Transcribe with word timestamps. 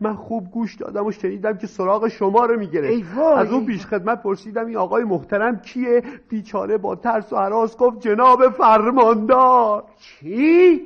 من 0.00 0.14
خوب 0.14 0.50
گوش 0.50 0.74
دادم 0.74 1.06
و 1.06 1.12
شنیدم 1.12 1.58
که 1.58 1.66
سراغ 1.66 2.08
شما 2.08 2.44
رو 2.44 2.58
می‌گرفت 2.58 3.18
از 3.18 3.52
اون 3.52 3.66
پیش 3.66 3.86
خدمت 3.86 4.22
پرسیدم 4.22 4.66
این 4.66 4.76
آقای 4.76 5.04
محترم 5.04 5.60
کیه 5.60 6.02
بیچاره 6.28 6.78
با 6.78 6.96
ترس 6.96 7.32
و 7.32 7.36
حراس 7.36 7.76
گفت 7.76 8.00
جناب 8.00 8.48
فرماندار 8.48 9.84
چی؟ 9.98 10.82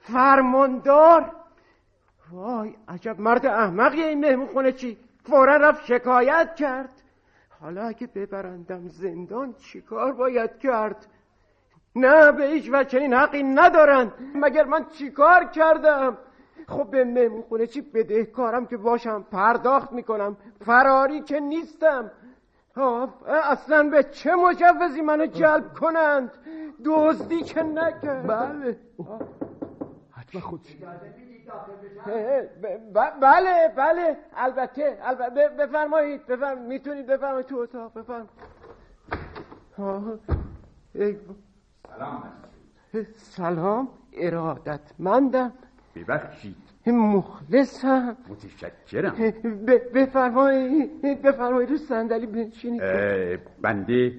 فرماندار؟ 0.00 1.32
وای 2.32 2.74
عجب 2.88 3.20
مرد 3.20 3.46
احمقی 3.46 4.02
این 4.02 4.20
مهمون 4.20 4.46
خونه 4.46 4.72
چی؟ 4.72 4.96
فورا 5.22 5.56
رفت 5.56 5.84
شکایت 5.84 6.54
کرد 6.54 6.90
حالا 7.60 7.82
اگه 7.82 8.06
ببرندم 8.06 8.88
زندان 8.88 9.54
چیکار 9.54 10.12
باید 10.12 10.58
کرد؟ 10.58 11.06
نه 11.96 12.32
به 12.32 12.46
هیچ 12.46 12.68
و 12.72 12.84
چنین 12.84 13.14
حقی 13.14 13.42
ندارن 13.42 14.12
مگر 14.34 14.64
من 14.64 14.84
چیکار 14.98 15.44
کردم 15.44 16.18
خب 16.68 16.90
به 16.90 17.04
مهمون 17.04 17.42
خونه 17.42 17.66
چی 17.66 17.80
بدهکارم 17.80 18.66
که 18.66 18.76
باشم 18.76 19.26
پرداخت 19.30 19.92
می‌کنم. 19.92 20.36
فراری 20.64 21.20
که 21.20 21.40
نیستم. 21.40 22.10
اصلا 23.26 23.90
به 23.90 24.02
چه 24.02 24.34
مجوزی 24.34 25.02
منو 25.02 25.26
جلب 25.26 25.72
کنند؟ 25.72 26.30
دزدی 26.84 27.42
که 27.42 27.62
نکرد. 27.62 28.26
بله. 28.26 28.78
حتما 30.10 30.40
خود 30.40 30.60
بله 33.20 33.72
بله. 33.76 34.16
البته 34.36 34.98
البته 35.02 35.48
بفرمایید 35.48 36.26
بفرمایید 36.26 36.68
می‌تونید 36.68 37.06
بفرمایید 37.06 37.46
تو 37.46 37.56
اتاق 37.56 37.94
بفرمایید 37.94 38.30
سلام 39.76 40.20
سلام 43.16 43.88
ارادتمندم. 44.12 45.52
ببخشید. 45.96 46.56
مخلصم. 46.86 48.16
متشکرم. 48.28 49.14
بفرمایید 49.94 51.22
بفرمایید 51.22 51.70
رو 51.70 51.76
صندلی 51.76 52.26
بنشینید. 52.26 52.82
بنده 53.62 54.12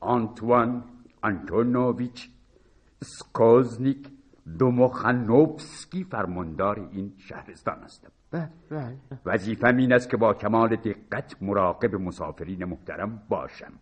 آنتوان 0.00 0.84
آنتونوویچ 1.22 2.30
سکوزنیک 3.02 4.08
دوموخانوفسکی 4.58 6.04
فرماندار 6.04 6.88
این 6.92 7.12
شهرستان 7.18 7.78
هستم. 7.84 8.10
بله 8.32 8.48
بله. 8.70 8.96
وظیفم 9.26 9.76
این 9.76 9.92
است 9.92 10.10
که 10.10 10.16
با 10.16 10.34
کمال 10.34 10.76
دقت 10.76 11.36
مراقب 11.42 11.94
مسافرین 11.94 12.64
محترم 12.64 13.22
باشم. 13.28 13.72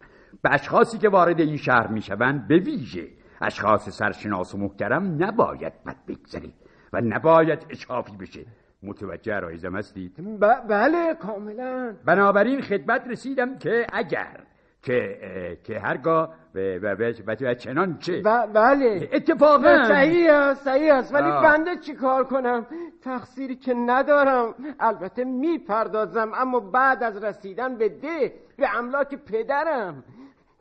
به 0.43 0.55
اشخاصی 0.55 0.99
که 0.99 1.09
وارد 1.09 1.41
این 1.41 1.57
شهر 1.57 1.87
می‌شوند 1.87 2.49
به 2.49 2.59
ویژه 2.59 3.09
اشخاص 3.41 3.89
سرشناس 3.89 4.55
و 4.55 4.59
محترم 4.59 5.25
نباید 5.25 5.73
بد 5.87 5.97
بگذرید. 6.09 6.55
و 6.93 7.01
نباید 7.01 7.67
اشافی 7.71 8.17
بشه. 8.17 8.45
متوجه 8.83 9.41
رایزم 9.41 9.77
هستید؟ 9.77 10.41
بله 10.69 11.15
کاملا. 11.15 11.95
بنابراین 12.05 12.61
خدمت 12.61 13.09
رسیدم 13.09 13.59
که 13.59 13.87
اگر 13.93 14.41
که 14.83 15.59
که 15.65 15.81
هرگاه 15.81 16.35
و, 16.55 16.59
و, 16.59 17.13
و, 17.41 17.55
چنان 17.55 17.99
چه. 17.99 18.23
بله. 18.55 19.09
اتفاقا. 19.13 19.85
صحیح 19.85 20.33
است 20.33 20.65
صحیح 20.65 20.95
است. 20.95 21.15
ولی 21.15 21.31
بنده 21.31 21.77
چی 21.77 21.95
کار 21.95 22.25
کنم؟ 22.25 22.67
تقصیری 23.03 23.57
که 23.57 23.75
ندارم. 23.75 24.55
البته 24.81 25.25
می‌پردازم 25.25 26.33
اما 26.35 26.61
بعد 26.61 27.03
از 27.03 27.25
رسیدن 27.25 27.77
به 27.77 27.89
ده 27.89 28.33
به 28.57 28.77
املاک 28.79 29.15
پدرم. 29.15 30.05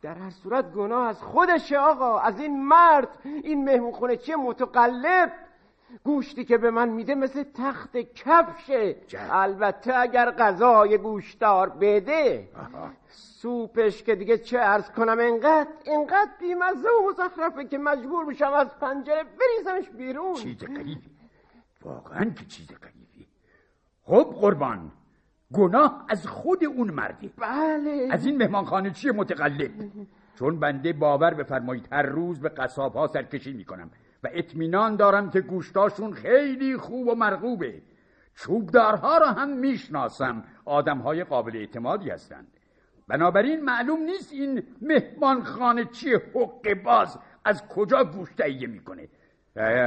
در 0.01 0.13
هر 0.13 0.29
صورت 0.29 0.71
گناه 0.71 1.07
از 1.07 1.21
خودشه 1.21 1.77
آقا. 1.77 2.19
از 2.19 2.39
این 2.39 2.67
مرد. 2.67 3.07
این 3.43 3.63
مهمون 3.63 3.91
خونه 3.91 4.17
چیه 4.17 4.35
متقلب. 4.35 5.31
گوشتی 6.03 6.45
که 6.45 6.57
به 6.57 6.71
من 6.71 6.89
میده 6.89 7.15
مثل 7.15 7.43
تخت 7.53 7.97
کفشه. 7.97 8.95
البته 9.31 9.97
اگر 9.99 10.31
غذای 10.31 10.97
گوشتار 10.97 11.69
بده 11.69 12.49
سوپش 13.07 14.03
که 14.03 14.15
دیگه 14.15 14.37
چه 14.37 14.59
ارز 14.59 14.89
کنم 14.89 15.17
انقدر 15.19 15.67
انقدر 15.85 16.31
بیمزه 16.39 16.89
و 16.89 17.09
مزخرفه 17.09 17.65
که 17.65 17.77
مجبور 17.77 18.25
میشم 18.25 18.53
از 18.53 18.67
پنجره 18.79 19.23
بریزمش 19.23 19.89
بیرون. 19.89 20.33
چیز 20.33 20.57
قریبی 20.57 21.09
واقعا 21.81 22.25
که 22.25 22.45
چیز 22.45 22.67
قریبی 22.67 23.27
خب 24.03 24.35
قربان 24.41 24.91
گناه 25.53 26.05
از 26.09 26.27
خود 26.27 26.63
اون 26.63 26.91
مردی. 26.91 27.33
بله. 27.37 28.07
از 28.11 28.25
این 28.25 28.37
مهمانخانه 28.37 28.91
چیه 28.91 29.11
متقلب؟ 29.11 29.71
چون 30.39 30.59
بنده 30.59 30.93
باور 30.93 31.33
بفرمایید 31.33 31.87
هر 31.91 32.01
روز 32.01 32.39
به 32.39 32.49
قصاب 32.49 32.93
ها 32.93 33.07
سرکشی 33.07 33.53
می‌کنم. 33.53 33.89
و 34.23 34.29
اطمینان 34.33 34.95
دارم 34.95 35.29
که 35.29 35.41
گوشتاشون 35.41 36.13
خیلی 36.13 36.77
خوب 36.77 37.07
و 37.07 37.15
مرغوبه. 37.15 37.81
چوبدارها 38.35 39.17
را 39.17 39.27
هم 39.27 39.57
می‌شناسم. 39.57 40.43
آدمهای 40.65 41.23
قابل 41.23 41.55
اعتمادی 41.55 42.09
هستند. 42.09 42.47
بنابراین 43.07 43.63
معلوم 43.63 44.01
نیست 44.01 44.33
این 44.33 44.63
مهمانخانه 44.81 45.85
چیه 45.85 46.21
حق 46.35 46.73
باز 46.83 47.19
از 47.45 47.67
کجا 47.67 48.03
گوشت 48.03 48.35
تهیه 48.35 48.67
می‌کنه. 48.67 49.07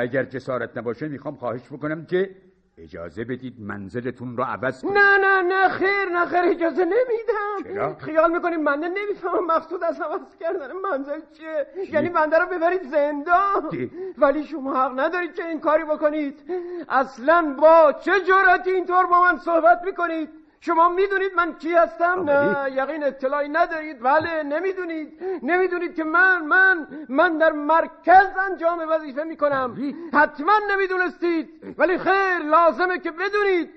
اگر 0.00 0.24
جسارت 0.24 0.78
نباشه 0.78 1.08
می‌خوام 1.08 1.36
خواهش 1.36 1.66
بکنم 1.72 2.06
که 2.06 2.36
اجازه 2.82 3.24
بدید 3.24 3.54
منزلتون 3.60 4.36
رو 4.36 4.44
عوض 4.44 4.82
کنید 4.82 4.94
نه 4.94 5.18
نه 5.18 5.42
نه 5.42 5.68
خیر 5.68 6.04
نه 6.12 6.26
خیر 6.26 6.42
اجازه 6.44 6.84
نمیدم. 6.84 7.74
چرا؟ 7.74 7.94
خیال 7.94 8.32
می‌کنیم 8.32 8.60
من 8.60 8.78
نمی‌فهمم 8.78 9.46
مقصود 9.46 9.84
از 9.84 10.00
عوض 10.00 10.36
کردن 10.40 10.72
منزل 10.72 11.20
چیه؟ 11.32 11.66
یعنی 11.92 12.08
بنده 12.08 12.38
رو 12.38 12.46
ببرید 12.46 12.82
زندان. 12.82 13.90
ولی 14.18 14.44
شما 14.44 14.84
حق 14.84 15.00
ندارید 15.00 15.34
که 15.34 15.48
این 15.48 15.60
کاری 15.60 15.84
بکنید. 15.84 16.40
اصلا 16.88 17.56
با 17.60 17.92
چه 17.92 18.20
جراتی 18.20 18.70
اینطور 18.70 19.06
با 19.06 19.22
من 19.22 19.38
صحبت 19.38 19.82
می‌کنید؟ 19.84 20.28
شما 20.62 20.88
می‌دونید 20.88 21.34
من 21.36 21.54
کی 21.58 21.72
هستم؟ 21.72 22.30
نه 22.30 22.72
یقین 22.72 23.04
اطلاعی 23.04 23.48
ندارید. 23.48 24.00
بله 24.00 24.42
نمی‌دونید. 24.42 25.22
نمی‌دونید 25.42 25.94
که 25.94 26.04
من 26.04 26.46
من 26.46 27.06
من 27.08 27.38
در 27.38 27.52
مرکز 27.52 28.28
انجام 28.50 28.86
وظیفه 28.88 29.24
می‌کنم. 29.24 29.76
حتما 30.12 30.52
نمی‌دونستید. 30.70 31.74
ولی 31.78 31.98
خیر 31.98 32.38
لازمه 32.38 32.98
که 32.98 33.10
بدونید. 33.10 33.70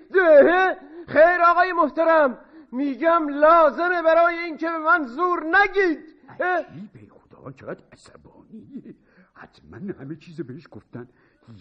خیر 1.08 1.42
آقای 1.48 1.74
محترم. 1.74 2.38
میگم 2.72 3.28
لازمه 3.30 4.02
برای 4.02 4.38
اینکه 4.38 4.70
به 4.70 4.78
من 4.78 5.04
زور 5.04 5.44
نگید. 5.44 6.00
به 6.38 6.66
خدا 7.10 7.52
چقدر 7.52 7.84
عصبانی. 7.94 8.96
حتما 9.34 9.78
همه 10.02 10.16
چیز 10.16 10.42
بهش 10.42 10.68
گفتن. 10.72 11.08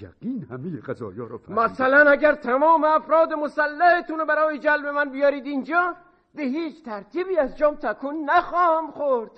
یقین 0.00 0.46
همه 0.50 0.80
قضایا 0.80 1.26
رو 1.26 1.38
فهمید 1.38 1.58
مثلا 1.58 2.10
اگر 2.10 2.34
تمام 2.34 2.84
افراد 2.84 3.32
مسلحتون 3.32 4.18
رو 4.18 4.26
برای 4.26 4.58
جلب 4.58 4.86
من 4.86 5.10
بیارید 5.10 5.46
اینجا 5.46 5.94
به 6.34 6.42
هیچ 6.42 6.84
ترتیبی 6.84 7.36
از 7.36 7.56
جام 7.56 7.74
تکون 7.74 8.30
نخواهم 8.30 8.90
خورد. 8.90 9.30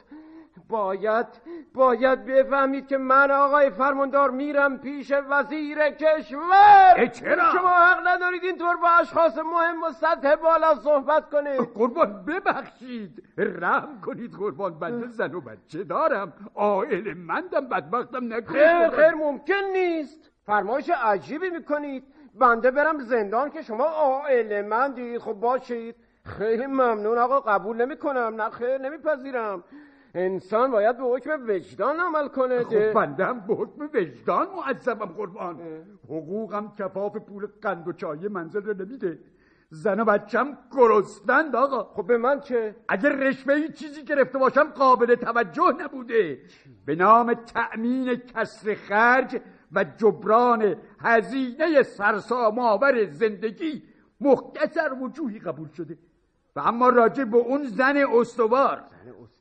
باید 0.68 1.26
باید 1.74 2.24
بفهمید 2.24 2.86
که 2.86 2.98
من 2.98 3.30
آقای 3.30 3.70
فرماندار 3.70 4.30
میرم 4.30 4.78
پیش 4.78 5.12
وزیر 5.30 5.90
کشور. 5.90 7.06
چرا؟ 7.06 7.52
شما 7.52 7.68
حق 7.68 8.06
ندارید 8.06 8.44
اینطور 8.44 8.76
با 8.76 8.88
اشخاص 9.00 9.38
مهم 9.38 9.82
و 9.82 9.92
سطح 9.92 10.34
بالا 10.34 10.74
صحبت 10.74 11.30
کنید. 11.30 11.60
قربان 11.78 12.24
ببخشید. 12.24 13.22
رحم 13.38 14.00
کنید 14.00 14.32
قربان 14.32 14.78
بنده 14.78 15.08
زن 15.08 15.34
و 15.34 15.40
بچه 15.40 15.84
دارم. 15.84 16.32
آئل 16.54 17.14
مندم 17.14 17.68
بدبختم 17.68 18.34
نکنید. 18.34 18.88
خیر 18.88 19.14
ممکن 19.14 19.62
نیست. 19.72 20.33
فرمایش 20.46 20.90
عجیبی 20.90 21.50
می‌کنید. 21.50 22.04
بنده 22.34 22.70
برم 22.70 22.98
زندان 22.98 23.50
که 23.50 23.62
شما 23.62 23.84
آئل 23.84 24.66
مندید 24.66 25.18
خب 25.18 25.32
باشید. 25.32 25.94
خیلی 26.24 26.66
ممنون 26.66 27.18
آقا 27.18 27.40
قبول 27.40 27.76
نمی‌کنم. 27.76 28.40
نه 28.40 28.50
خیر 28.50 28.78
نمیپذیرم. 28.78 29.64
انسان 30.14 30.70
باید 30.70 30.96
به 30.96 31.04
حکم 31.04 31.44
وجدان 31.48 31.96
عمل 32.00 32.28
کنه. 32.28 32.64
خب 32.64 32.92
بنده 32.92 33.24
هم 33.24 33.40
به 33.40 33.54
حکم 33.54 33.90
وجدان 33.94 34.46
معذبم 34.56 35.06
قربان. 35.06 35.60
حقوقم 36.04 36.72
کفاف 36.78 37.16
پول 37.16 37.46
قند 37.62 37.88
و 37.88 37.92
چای 37.92 38.28
منزل 38.28 38.62
رو 38.62 38.74
نمیده. 38.74 39.18
زن 39.70 40.00
و 40.00 40.04
بچم 40.04 40.58
گرستند 40.72 41.56
آقا. 41.56 41.84
خب 41.84 42.06
به 42.06 42.18
من 42.18 42.40
چه؟ 42.40 42.76
اگر 42.88 43.08
رشوه 43.08 43.68
چیزی 43.68 44.04
گرفته 44.04 44.38
باشم 44.38 44.64
قابل 44.64 45.14
توجه 45.14 45.72
نبوده. 45.80 46.38
به 46.86 46.94
نام 46.94 47.34
تأمین 47.34 48.16
کسر 48.16 48.74
خرج 48.74 49.40
و 49.74 49.84
جبران 49.84 50.76
هزینه 51.00 51.82
سرسامآور 51.82 53.04
زندگی 53.04 53.82
محکسر 54.20 54.92
وجوهی 54.92 55.38
قبول 55.38 55.68
شده. 55.68 55.98
و 56.56 56.60
اما 56.60 56.88
راجع 56.88 57.24
به 57.24 57.36
اون 57.36 57.64
زن 57.64 58.04
استوار. 58.12 58.84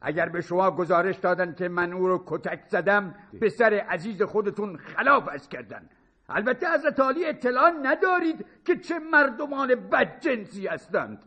اگر 0.02 0.30
به 0.30 0.42
شما 0.42 0.72
گزارش 0.72 1.16
دادن 1.16 1.54
که 1.54 1.68
من 1.68 1.94
او 1.94 2.08
رو 2.08 2.24
کتک 2.26 2.64
زدم 2.68 3.16
به 3.40 3.50
سر 3.50 3.74
عزیز 3.74 4.22
خودتون 4.22 4.78
خلاف 4.78 5.28
از 5.28 5.50
کردن. 5.50 5.90
البته 6.30 6.74
حضرت 6.74 7.00
عالی 7.00 7.26
اطلاع 7.26 7.72
ندارید 7.84 8.46
که 8.66 8.78
چه 8.78 9.00
مردمان 9.00 9.76
بدجنسی 9.76 10.68
هستند. 10.68 11.24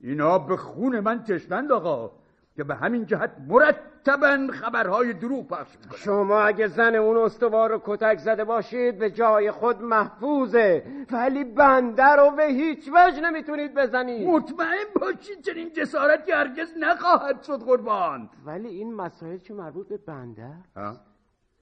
اینا 0.00 0.38
به 0.38 0.56
خون 0.56 1.00
من 1.00 1.24
تشنند 1.24 1.72
آقا. 1.72 2.25
که 2.56 2.64
به 2.64 2.74
همین 2.74 3.06
جهت 3.06 3.30
مرتبا 3.48 4.46
خبرهای 4.52 5.12
دروغ 5.12 5.48
پخش 5.48 5.76
می‌کنه. 5.82 5.98
شما 5.98 6.40
اگه 6.40 6.66
زن 6.66 6.94
اون 6.94 7.16
استوار 7.16 7.70
رو 7.70 7.80
کتک 7.84 8.18
زده 8.18 8.44
باشید 8.44 8.98
به 8.98 9.10
جای 9.10 9.50
خود 9.50 9.82
محفوظه. 9.82 10.86
ولی 11.10 11.44
بنده 11.44 12.16
رو 12.16 12.30
به 12.30 12.44
هیچ 12.44 12.90
وجه 12.94 13.20
نمی‌تونید 13.20 13.74
بزنید. 13.74 14.28
مطمئن 14.28 14.86
باشید 15.00 15.40
چنین 15.40 15.72
جسارتی 15.72 16.32
هرگز 16.32 16.68
نخواهد 16.80 17.42
شد 17.42 17.58
قربان. 17.58 18.30
ولی 18.46 18.68
این 18.68 18.94
مسائل 18.94 19.38
که 19.38 19.54
مربوط 19.54 19.88
به 19.88 19.96
بنده؟ 19.96 20.50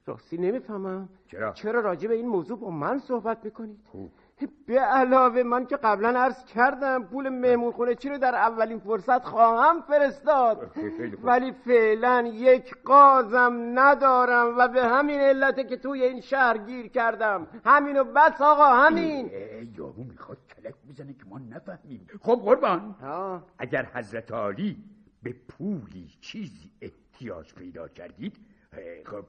راستی 0.06 0.36
نمی‌فهمم. 0.36 1.08
چرا؟ 1.26 1.52
چرا 1.52 1.80
راجع 1.80 2.08
به 2.08 2.14
این 2.14 2.28
موضوع 2.28 2.58
با 2.58 2.70
من 2.70 2.98
صحبت 2.98 3.44
می‌کنید؟ 3.44 3.80
به 4.66 4.80
علاوه 4.80 5.42
من 5.42 5.66
که 5.66 5.76
قبلا 5.76 6.08
عرض 6.08 6.44
کردم 6.44 7.04
پول 7.04 7.28
مهمون 7.28 7.72
خونه 7.72 7.94
چی 7.94 8.08
رو 8.08 8.18
در 8.18 8.34
اولین 8.34 8.78
فرصت 8.78 9.24
خواهم 9.24 9.80
فرستاد؟ 9.82 10.70
ولی 11.22 11.52
فعلا 11.52 12.30
یک 12.34 12.74
قازم 12.84 13.72
ندارم 13.74 14.58
و 14.58 14.68
به 14.68 14.84
همین 14.84 15.20
علته 15.20 15.64
که 15.64 15.76
توی 15.76 16.02
این 16.02 16.20
شهر 16.20 16.58
گیر 16.58 16.88
کردم. 16.88 17.46
همینو 17.64 18.04
بس 18.04 18.40
آقا 18.40 18.66
همین. 18.66 19.30
یارو 19.76 20.04
می‌خواد 20.04 20.38
کلک 20.56 20.74
بزنه 20.88 21.12
که 21.12 21.24
ما 21.28 21.38
نفهمیم. 21.38 22.06
خب 22.22 22.40
قربان. 22.44 22.94
ها. 23.00 23.42
اگر 23.58 23.88
حضرت 23.94 24.32
عالی 24.32 24.76
به 25.22 25.34
پولی 25.48 26.08
چیزی 26.20 26.70
احتیاج 26.80 27.54
پیدا 27.54 27.88
کردید 27.88 28.36
خب 29.04 29.24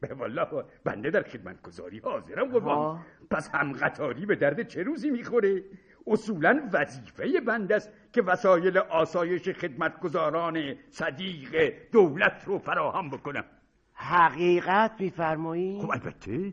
به 0.00 0.14
والله 0.14 0.64
بنده 0.84 1.10
در 1.10 1.22
خدمت 1.22 1.62
گذاری 1.62 1.98
حاضرم 1.98 2.48
قربان. 2.52 3.00
پس 3.30 3.50
هم 3.54 3.72
قطاری 3.72 4.26
به 4.26 4.36
درد 4.36 4.68
چه 4.68 4.82
روزی 4.82 5.10
می‌خوره 5.10 5.64
اصولا 6.06 6.68
وظیفه 6.72 7.40
بنده 7.40 7.76
است 7.76 7.92
که 8.12 8.22
وسایل 8.22 8.78
آسایش 8.78 9.48
خدمتگزاران 9.48 10.74
صدیق 10.90 11.74
دولت 11.92 12.42
رو 12.46 12.58
فراهم 12.58 13.10
بکنم 13.10 13.44
حقیقت 13.92 15.00
میفرمایید 15.00 15.82
خب 15.82 15.90
البته 15.90 16.52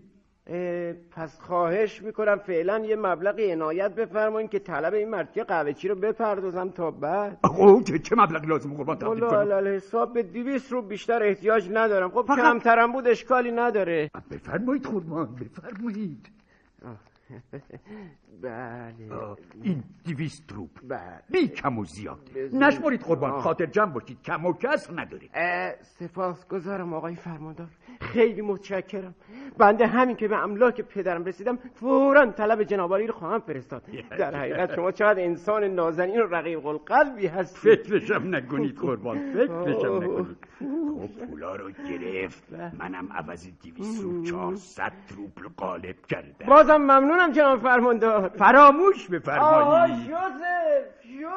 پس 1.12 1.40
خواهش 1.42 2.02
می‌کنم 2.02 2.38
فعلا 2.38 2.80
یه 2.80 2.96
مبلغ 2.96 3.40
عنایت 3.40 3.96
بفرمایید 3.96 4.50
که 4.50 4.60
طلب 4.60 4.94
این 4.94 5.10
مرتیه 5.10 5.44
قهوه‌چی 5.44 5.88
رو 5.88 5.96
بپردازم 5.96 6.70
تا 6.70 6.92
بعد. 6.92 7.40
خب 7.44 7.82
چه, 7.88 8.00
چه 8.00 8.16
مبلغ 8.16 8.46
لازم 8.46 8.74
قربان 8.74 8.98
تقدیم 8.98 9.30
کنم. 9.30 9.68
حساب 9.68 10.14
به 10.14 10.24
دیویس 10.24 10.72
رو 10.74 10.82
بیشتر 10.82 11.24
احتیاج 11.24 11.70
ندارم. 11.74 12.10
خب 12.10 12.26
فقط- 12.28 12.40
کمترم 12.40 12.92
بود 12.92 13.08
اشکالی 13.08 13.52
نداره. 13.52 14.10
بفرمایید 14.32 14.84
قربان 14.84 15.36
بفرمایید. 15.36 16.30
بله. 18.42 19.14
آه، 19.14 19.38
این 19.64 19.84
دیویست 20.04 20.44
روب 20.52 20.70
بله. 20.88 21.22
بی 21.32 21.48
کم 21.48 21.78
و 21.80 21.86
زیاد. 21.86 22.20
بزن- 22.36 22.64
نشمرید 22.64 23.02
قربان 23.02 23.32
آه. 23.32 23.42
خاطر 23.42 23.66
جمع 23.66 23.92
باشید. 23.94 24.22
کم 24.22 24.46
و 24.46 24.54
کسر 24.54 24.94
نداره 25.02 25.28
اه، 25.34 25.74
سپاسگزارم 25.84 26.94
آقای 26.94 27.16
فرماندار. 27.16 27.68
خیلی 28.02 28.42
متشکرم. 28.42 29.16
بنده 29.58 29.88
همین 29.88 30.16
که 30.16 30.28
به 30.28 30.44
املاک 30.44 30.82
پدرم 30.82 31.26
رسیدم 31.26 31.60
فورا 31.76 32.26
طلب 32.26 32.64
جنابالی 32.64 33.08
رو 33.08 33.14
خواهم 33.14 33.40
فرستاد. 33.40 33.84
در 34.18 34.36
حقیقت 34.36 34.76
شما 34.76 34.92
چقدر 34.92 35.24
انسان 35.24 35.64
نازنین 35.64 36.22
و 36.22 36.28
رقیق 36.36 36.66
القلبی 36.66 37.28
هستید 37.28 37.74
فکرشم 37.74 38.36
نکنید 38.36 38.78
قربان 38.78 39.34
فکرشم 39.34 39.92
آه. 39.92 40.04
نکنید 40.04 40.38
خب 40.60 41.26
پولا 41.26 41.56
رو 41.56 41.72
گرفت. 41.90 42.44
منم 42.80 43.10
عوض 43.14 43.48
دیویست 43.62 44.04
رو 44.04 44.24
چهارصد 44.24 44.92
روبل 45.18 45.50
قالب 45.58 45.96
کردم. 46.10 46.46
بازم 46.48 46.78
ممنونم 46.78 47.32
جناب 47.32 47.60
فرماندار 47.60 48.30
فراموش 48.30 49.06
آقا 49.06 49.18
بفرمایید 49.18 50.10
یوزف 50.10 51.06
یوزف 51.06 51.08
بیا 51.18 51.30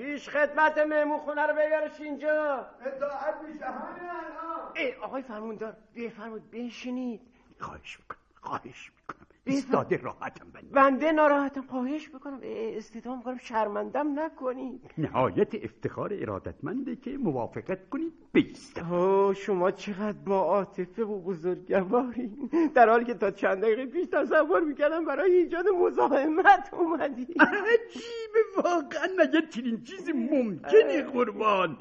پیش 0.00 0.28
خدمت 0.28 0.78
مهمون 0.78 1.18
خونه 1.18 1.42
رو 1.46 1.54
بیارش 1.54 2.00
اینجا. 2.00 2.66
اطاعت 2.84 3.34
میشه 3.48 3.64
همین 3.64 4.10
الان. 4.10 4.76
ای 4.76 4.94
آقای 4.94 5.22
فرماندار 5.22 5.76
بفرمایید 5.96 6.50
بشینید 6.50 7.20
خواهش 7.58 7.98
می‌کنم 8.00 8.18
خواهش 8.40 8.92
می‌کنم. 8.98 9.26
ایستاده 9.44 9.96
راحتم 9.96 10.50
بنده 10.54 10.68
بنده 10.72 11.12
ناراحتم. 11.12 11.62
خواهش 11.62 12.08
بکنم 12.08 12.40
استدام 12.42 13.18
می‌کنم. 13.18 13.38
شرمندم 13.38 14.18
نکنید. 14.20 14.90
نهایت 14.98 15.54
افتخار 15.54 16.12
ارادتمنده 16.12 16.96
که 16.96 17.10
موافقت 17.18 17.88
کنید. 17.88 18.12
بیستم. 18.32 18.92
اوه 18.92 19.34
شما 19.34 19.70
چقدر 19.70 20.18
با 20.26 20.38
عاطفه 20.38 21.04
و 21.04 21.20
بزرگوارین 21.20 22.50
در 22.74 22.88
حالی 22.88 23.04
که 23.04 23.14
تا 23.14 23.30
چند 23.30 23.62
دقیقه 23.62 23.86
پیش 23.86 24.06
تصور 24.12 24.60
می‌کردم 24.60 25.04
برای 25.04 25.34
ایجاد 25.34 25.64
مزاحمت 25.68 26.74
اومدی. 26.74 27.26
عجیبه 27.40 28.40
واقعا 28.56 29.08
مگه 29.18 29.42
چنین 29.50 29.82
چیزی 29.82 30.12
ممکنه 30.12 31.02
قربان؟ 31.02 31.76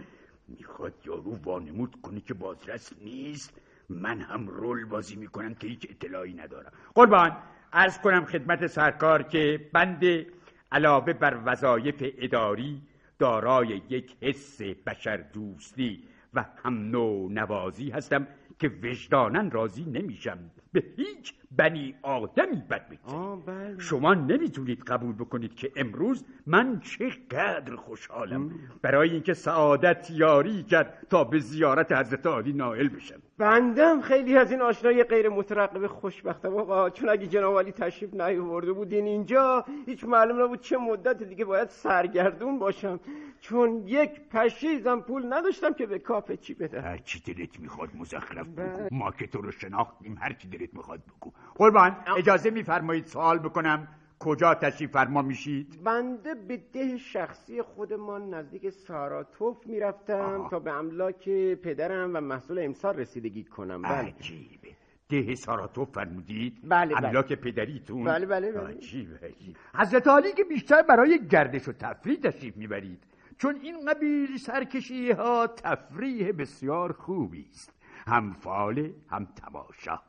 می‌خواد 0.47 0.93
یارو 1.05 1.35
وانمود 1.43 1.95
کنه 2.01 2.21
که 2.21 2.33
بازرس 2.33 2.93
نیست. 3.01 3.53
من 3.89 4.21
هم 4.21 4.47
رول 4.47 4.85
بازی 4.85 5.15
می‌کنم 5.15 5.53
که 5.55 5.67
هیچ 5.67 5.87
اطلاعی 5.89 6.33
ندارم. 6.33 6.71
قربان 6.95 7.37
عرض 7.73 7.99
کنم 7.99 8.25
خدمت 8.25 8.67
سرکار 8.67 9.23
که 9.23 9.69
بنده 9.73 10.27
علاوه 10.71 11.13
بر 11.13 11.41
وظایف 11.45 12.03
اداری 12.17 12.81
دارای 13.19 13.81
یک 13.89 14.15
حس 14.21 14.61
بشر 14.61 15.17
دوستی 15.17 16.03
و 16.33 16.45
هم 16.63 16.73
نوع 16.73 17.31
نوازی 17.31 17.89
هستم 17.89 18.27
که 18.59 18.71
وجدانن 18.83 19.51
راضی 19.51 19.85
نمیشم. 19.85 20.37
به 20.73 20.83
هیچ 20.97 21.33
بنی 21.51 21.95
آدمی 22.01 22.63
بد 22.69 22.97
آه 23.03 23.45
بله. 23.45 23.79
شما 23.79 24.13
نمی‌تونید 24.13 24.83
قبول 24.83 25.15
بکنید 25.15 25.55
که 25.55 25.71
امروز 25.75 26.25
من 26.45 26.79
چقدر 26.79 27.75
خوشحالم 27.75 28.51
برای 28.81 29.09
اینکه 29.09 29.33
سعادت 29.33 30.09
یاری 30.11 30.63
کرد 30.63 31.07
تا 31.09 31.23
به 31.23 31.39
زیارت 31.39 31.91
حضرت 31.91 32.25
عالی 32.25 32.53
نائل 32.53 32.87
بشم. 32.87 33.21
بندم 33.39 34.01
خیلی 34.01 34.37
از 34.37 34.51
این 34.51 34.61
آشنای 34.61 35.03
غیر 35.03 35.29
مترقب 35.29 35.87
خوشبختم. 35.87 36.55
آقا 36.55 36.89
چون 36.89 37.09
اگه 37.09 37.27
جناب 37.27 37.59
علی 37.59 37.71
تشریف 37.71 38.13
نیاورده 38.13 38.73
بودین 38.73 39.05
اینجا 39.05 39.65
هیچ 39.85 40.03
معلوم 40.03 40.43
نبود 40.43 40.61
چه 40.61 40.77
مدت 40.77 41.23
دیگه 41.23 41.45
باید 41.45 41.69
سرگردون 41.69 42.59
باشم. 42.59 42.99
چون 43.39 43.83
یک 43.87 44.29
پشیزم 44.29 44.99
پول 45.01 45.33
نداشتم 45.33 45.73
که 45.73 45.85
به 45.85 45.99
کافه 45.99 46.37
چی 46.37 46.53
بدم. 46.53 46.81
هر 46.81 46.97
چی 46.97 47.33
دلت 47.33 47.59
می‌خواد 47.59 47.89
مزخرف 47.95 48.47
بله. 48.47 48.67
بگو 48.67 48.87
ما 48.91 49.11
که 49.11 49.27
تو 49.27 49.41
رو 49.41 49.51
شناختیم 49.51 50.17
هر 50.21 50.33
چی 50.33 50.47
دلت 50.47 50.73
می‌خواد 50.73 50.99
بگو. 50.99 51.31
قربان 51.55 51.95
اجازه 52.17 52.49
میفرمایید 52.49 53.05
سوال 53.05 53.39
بکنم؟ 53.39 53.87
کجا 54.19 54.53
تشریف 54.53 54.91
فرما 54.91 55.21
میشید؟ 55.21 55.83
بنده 55.83 56.35
به 56.35 56.57
ده 56.73 56.97
شخصی 56.97 57.61
خودمان 57.61 58.33
نزدیک 58.33 58.69
ساراتوف 58.69 59.67
می‌رفتم. 59.67 60.47
تا 60.51 60.59
به 60.59 60.71
املاک 60.71 61.29
پدرم 61.53 62.15
و 62.15 62.21
محصول 62.21 62.59
امسال 62.59 62.95
رسیدگی 62.95 63.43
کنم. 63.43 63.81
بله. 63.81 63.91
عجیبه. 63.91 64.69
ده 65.09 65.35
ساراتوف 65.35 65.89
فرمودید؟ 65.89 66.59
بله، 66.63 66.95
بله. 66.95 67.07
املاک 67.07 67.33
پدریتون؟ 67.33 68.03
بله، 68.03 68.25
بله، 68.25 68.51
بله. 68.51 68.77
عجیبه 68.77 69.27
عجیب 69.27 69.57
حضرت 69.75 70.07
عالی 70.07 70.31
که 70.33 70.43
بیشتر 70.43 70.81
برای 70.81 71.27
گردش 71.27 71.67
و 71.67 71.71
تفریح 71.71 72.19
تشریف 72.19 72.57
می‌برید. 72.57 73.03
چون 73.37 73.55
این 73.55 73.85
قبیل 73.85 74.37
سرکشی 74.37 75.11
ها 75.11 75.47
تفریح 75.47 76.31
بسیار 76.31 76.91
خوبی 76.91 77.45
است. 77.49 77.73
هم 78.07 78.33
فال 78.33 78.91
هم 79.09 79.25
تماشا. 79.25 79.99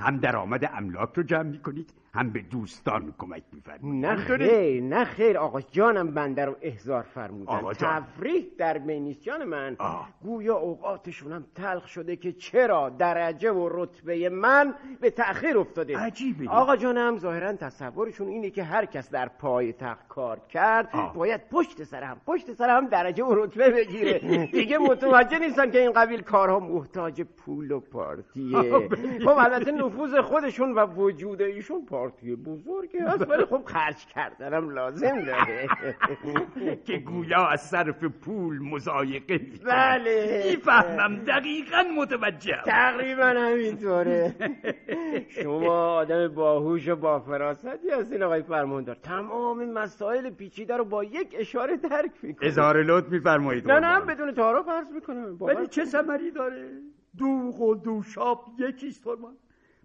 هم 0.00 0.16
درآمد 0.16 0.70
املاک 0.72 1.12
رو 1.14 1.22
جمع 1.22 1.42
می‌کنید. 1.42 1.92
هم 2.14 2.30
به 2.30 2.40
دوستان 2.40 3.14
کمک 3.18 3.42
میفرمایید. 3.52 4.06
نه 4.06 4.16
خیر 4.16 4.82
نه 4.82 5.04
خیر. 5.04 5.38
آقا 5.38 5.60
جانم 5.60 6.10
بنده 6.10 6.44
رو 6.44 6.56
احضار 6.62 7.02
فرمودن. 7.02 7.52
آقا 7.52 7.74
جان. 7.74 8.00
تفریح 8.00 8.46
در 8.58 8.78
بین 8.78 9.04
نیست 9.04 9.22
جان 9.22 9.44
من. 9.44 9.76
آه. 9.78 10.08
گویا 10.22 10.56
اوقاتشونم 10.56 11.44
تلخ 11.54 11.86
شده 11.86 12.16
که 12.16 12.32
چرا 12.32 12.88
درجه 12.88 13.52
و 13.52 13.68
رتبه 13.72 14.28
من 14.28 14.74
به 15.00 15.10
تأخیر 15.10 15.58
افتاده؟ 15.58 15.98
عجیبه. 15.98 16.48
آقا 16.48 16.76
جانم 16.76 17.18
ظاهرا 17.18 17.52
تصورشون 17.52 18.28
اینه 18.28 18.50
که 18.50 18.62
هر 18.62 18.84
کس 18.84 19.10
در 19.10 19.28
پای 19.28 19.72
تخت 19.72 20.08
کار 20.08 20.40
کرد 20.48 20.88
آه. 20.92 21.14
باید 21.14 21.48
پشت 21.48 21.84
سر 21.84 22.02
هم 22.02 22.20
پشت 22.26 22.52
سر 22.52 22.76
هم 22.76 22.86
درجه 22.86 23.24
و 23.24 23.44
رتبه 23.44 23.70
بگیره. 23.70 24.18
دیگه 24.52 24.78
متوجه 24.78 25.38
نیستن 25.38 25.70
که 25.70 25.80
این 25.80 25.92
قبیل 25.92 26.20
کارها 26.20 26.60
محتاج 26.60 27.22
پول 27.22 27.70
و 27.70 27.80
پارتیه. 27.80 28.56
آه، 28.56 28.88
خب 29.24 29.38
البته 29.38 29.72
نفوذ 29.72 30.14
خودشون 30.14 30.74
و 30.74 30.86
وجود 30.86 31.42
ایشون 31.42 31.86
پارتی 32.00 32.36
بزرگی 32.36 32.98
هست 32.98 33.28
ولی 33.30 33.44
خب 33.44 33.62
خرج 33.64 34.06
کردنم 34.06 34.70
لازم 34.70 35.20
داره. 35.20 35.68
که 36.86 36.98
گویا 36.98 37.46
از 37.46 37.60
صرف 37.60 38.04
پول 38.04 38.58
مزایقه 38.58 39.38
می‌کنه 39.38 39.70
بله. 39.70 40.44
می‌فهمم 40.50 41.16
دقیقا 41.16 41.82
متوجهم. 41.96 42.62
تقریبا 42.64 43.24
همینطوره. 43.24 44.34
شما 45.42 45.94
آدم 45.94 46.28
باهوش 46.28 46.88
و 46.88 46.96
با 46.96 47.20
فراستی 47.20 47.90
هستین 47.90 48.22
آقای 48.22 48.42
فرماندار. 48.42 48.94
تمام 48.94 49.64
مسائل 49.72 50.30
پیچیده 50.30 50.76
رو 50.76 50.84
با 50.84 51.04
یک 51.04 51.36
اشاره 51.38 51.76
درک 51.76 52.12
می‌کنید. 52.22 52.50
اظهار 52.50 52.82
لطف 52.82 53.08
میفرمایید 53.08 53.70
نه 53.70 53.80
نه. 53.80 54.00
بدون 54.00 54.34
تعارف 54.34 54.68
عرض 54.68 54.92
می‌کنم. 54.92 55.36
ولی 55.40 55.66
چه 55.66 55.84
ثمری 55.84 56.30
داره؟ 56.30 56.68
دوغ 57.18 57.60
و 57.60 57.74
دوشاب 57.74 58.44
یکیست 58.58 59.04
قربان. 59.04 59.36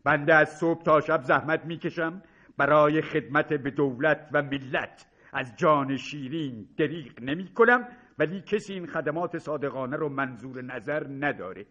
بنده 0.05 0.33
از 0.33 0.57
صبح 0.57 0.83
تا 0.83 1.01
شب 1.01 1.23
زحمت 1.23 1.65
می‌کشم 1.65 2.21
برای 2.57 3.01
خدمت 3.01 3.53
به 3.53 3.71
دولت 3.71 4.29
و 4.31 4.41
ملت. 4.41 5.05
از 5.33 5.55
جان 5.55 5.97
شیرین 5.97 6.67
دریغ 6.77 7.21
نمی 7.21 7.47
کنم 7.47 7.87
ولی 8.19 8.41
کسی 8.41 8.73
این 8.73 8.87
خدمات 8.87 9.37
صادقانه 9.37 9.97
رو 9.97 10.09
منظور 10.09 10.61
نظر 10.61 11.07
نداره. 11.19 11.65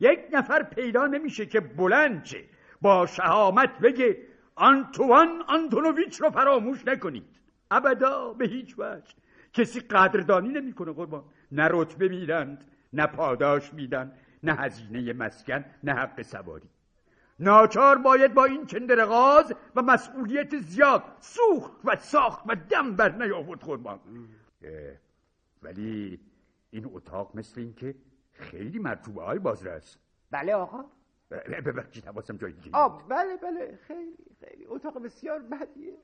یک 0.00 0.20
نفر 0.32 0.62
پیدا 0.62 1.06
نمیشه 1.06 1.46
که 1.46 1.60
بلند 1.60 2.22
چه 2.22 2.44
با 2.80 3.06
شهامت 3.06 3.78
بگه 3.78 4.16
آنتوان 4.54 5.42
آنتونوویچ 5.48 6.20
رو 6.20 6.30
فراموش 6.30 6.86
نکنید. 6.86 7.40
ابدا 7.70 8.32
به 8.32 8.46
هیچ 8.46 8.74
وجه. 8.78 9.14
کسی 9.52 9.80
قدردانی 9.80 10.48
نمی‌کنه 10.48 10.92
قربان. 10.92 11.24
نه 11.52 11.68
رتبه 11.70 12.08
میدند 12.08 12.64
نه 12.92 13.06
پاداش 13.06 13.74
میدن 13.74 14.12
نه 14.42 14.54
هزینه 14.54 15.12
مسکن 15.12 15.64
نه 15.84 15.92
حق 15.92 16.22
سواری. 16.22 16.68
ناچار 17.40 17.98
باید 17.98 18.34
با 18.34 18.44
این 18.44 18.66
چندرغاز 18.66 19.52
و 19.76 19.82
مسئولیت 19.82 20.58
زیاد 20.58 21.02
سوخت 21.20 21.72
و 21.84 21.96
ساخت 21.96 22.44
و 22.46 22.56
دم 22.70 22.96
بر 22.96 23.08
نیاورد 23.08 23.60
قربان 23.60 24.00
ولی 25.62 26.20
این 26.70 26.90
اتاق 26.94 27.36
مثل 27.36 27.60
این 27.60 27.74
که 27.74 27.94
خیلی 28.32 28.78
مرتوبه 28.78 29.22
های 29.22 29.38
بازرس 29.38 29.96
بله 30.30 30.54
آقا. 30.54 30.84
ببخشید 31.66 32.06
حواسم 32.06 32.36
جای 32.36 32.52
دیگه 32.52 32.76
آه 32.76 33.08
بله 33.08 33.36
بله 33.36 33.78
خیلی 33.86 34.16
خیلی. 34.40 34.66
اتاق 34.68 35.02
بسیار 35.02 35.38
بدیه. 35.38 35.96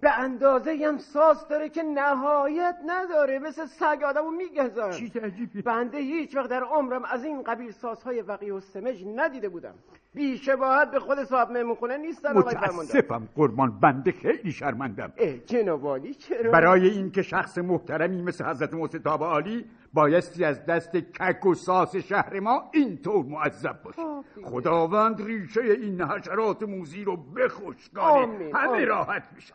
به 0.00 0.18
اندازه 0.18 0.86
هم 0.86 0.98
ساز 0.98 1.48
داره 1.48 1.68
که 1.68 1.82
نهایت 1.82 2.78
نداره. 2.86 3.38
مثل 3.38 3.66
سگ 3.66 4.02
آدمو 4.06 4.30
میگذن 4.30 4.90
چیز 4.90 5.16
عجیبی 5.16 5.62
بنده 5.62 5.98
هیچ 5.98 6.36
وقت 6.36 6.50
در 6.50 6.62
عمرم 6.62 7.04
از 7.04 7.24
این 7.24 7.42
قبیل 7.42 7.70
سازهای 7.70 8.20
وقی 8.20 8.50
و 8.50 8.60
سمج 8.60 9.04
ندیده 9.16 9.48
بودم. 9.48 9.74
بیشباهت 10.18 10.90
به 10.90 11.00
خود 11.00 11.24
صاحب 11.24 11.50
مهمونخونه 11.50 11.96
نیستن 11.96 12.32
متاسفم 12.32 13.28
قربان 13.36 13.80
بنده 13.80 14.12
خیلی 14.12 14.52
شرمندم. 14.52 15.12
جناب 15.46 16.10
چرا؟ 16.10 16.50
برای 16.50 16.88
اینکه 16.88 17.22
شخص 17.22 17.58
محترمی 17.58 18.22
مثل 18.22 18.44
حضرت 18.44 18.74
مصطفی 18.74 19.08
عالی 19.08 19.64
بایستی 19.92 20.44
از 20.44 20.66
دست 20.66 20.96
کک 20.96 21.46
و 21.46 21.54
ساس 21.54 21.96
شهر 21.96 22.40
ما 22.40 22.70
اینطور 22.72 23.24
معذب 23.24 23.82
باشه. 23.82 24.02
خداوند 24.44 25.22
ریشه 25.22 25.60
این 25.60 26.02
حشرات 26.02 26.62
موزی 26.62 27.04
رو 27.04 27.16
بخشکانه 27.16 28.50
همه 28.54 28.84
راحت 28.84 29.28
میشه. 29.34 29.54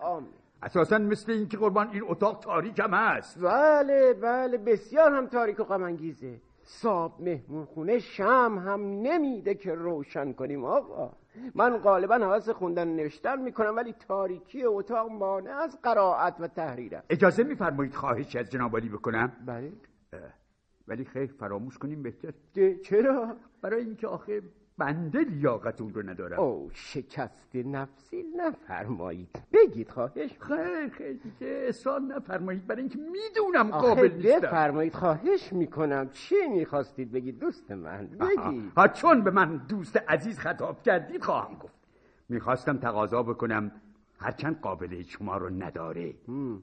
اساسا 0.63 0.97
مثل 0.97 1.31
اینکه 1.31 1.57
قربان 1.57 1.89
این 1.91 2.03
اتاق 2.07 2.39
تاریک 2.39 2.79
هم 2.79 2.93
هست. 2.93 3.39
بله 3.39 4.13
بله 4.13 4.57
بسیار 4.57 5.13
هم 5.13 5.27
تاریک 5.27 5.59
و 5.59 5.63
غم 5.63 5.83
انگیزه 5.83 6.39
صاحب 6.63 7.21
مهمون 7.21 7.65
خونه 7.65 7.99
شم 7.99 8.63
هم 8.65 8.81
نمیده 8.81 9.55
که 9.55 9.75
روشن 9.75 10.33
کنیم 10.33 10.65
آقا. 10.65 11.11
من 11.55 11.77
غالبا 11.77 12.15
حواس 12.15 12.49
خوندن 12.49 12.87
نوشتن 12.87 13.41
می‌کنم 13.41 13.75
ولی 13.75 13.93
تاریکی 13.93 14.63
اتاق 14.63 15.11
مانع 15.11 15.51
از 15.51 15.81
قرائت 15.83 16.35
و 16.39 16.47
تحریرم 16.47 17.03
اجازه 17.09 17.43
میفرمایید 17.43 17.93
خواهشی 17.93 18.39
از 18.39 18.49
جناب 18.49 18.79
بکنم؟ 18.79 19.31
بله. 19.45 19.71
ولی 20.87 21.05
خیر 21.05 21.25
فراموش 21.39 21.77
کنیم 21.77 22.03
بهتر. 22.03 22.33
چرا؟ 22.83 23.35
برای 23.61 23.83
اینکه 23.83 24.07
آخه 24.07 24.41
بنده 24.77 25.19
لیاقت 25.19 25.81
اون 25.81 25.93
رو 25.93 26.09
ندارم. 26.09 26.39
او 26.39 26.69
شکست 26.73 27.55
نفسی 27.55 28.23
نفرمایید. 28.37 29.29
بگید 29.53 29.89
خواهش. 29.89 30.31
خیر 30.39 30.89
خیر 30.89 31.19
که 31.39 31.65
اصرار 31.67 31.99
نفرمایید. 31.99 32.67
برای 32.67 32.81
اینکه 32.81 32.99
می‌دونم 32.99 33.71
قابل 33.71 34.11
نیستم. 34.11 34.39
بفرمایید 34.39 34.93
خواهش 34.93 35.53
می‌کنم. 35.53 36.09
چی 36.09 36.35
می‌خواستید 36.49 37.11
بگید؟ 37.11 37.39
دوست 37.39 37.71
من 37.71 38.07
بگید. 38.07 38.71
ها 38.77 38.87
چون 38.87 39.21
به 39.21 39.31
من 39.31 39.57
دوست 39.57 39.97
عزیز 39.97 40.39
خطاب 40.39 40.81
کردید 40.81 41.23
خواهم 41.23 41.55
گفت. 41.55 41.73
می‌خواستم 42.29 42.77
تقاضا 42.77 43.23
بکنم 43.23 43.71
هرچند 44.23 44.61
قابل 44.61 45.01
شما 45.01 45.37
رو 45.37 45.49
نداره. 45.49 46.13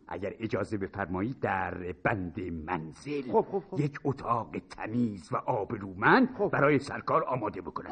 اگر 0.08 0.34
اجازه 0.40 0.76
بفرمایید 0.76 1.40
در 1.40 1.74
بند 2.02 2.40
منزل 2.40 3.22
خب 3.32 3.46
خب 3.52 3.62
خب. 3.70 3.80
یک 3.80 3.98
اتاق 4.04 4.56
تمیز 4.70 5.32
و 5.32 5.36
آبرومند 5.36 6.34
خب. 6.38 6.50
برای 6.52 6.78
سرکار 6.78 7.24
آماده 7.24 7.60
بکنم. 7.60 7.90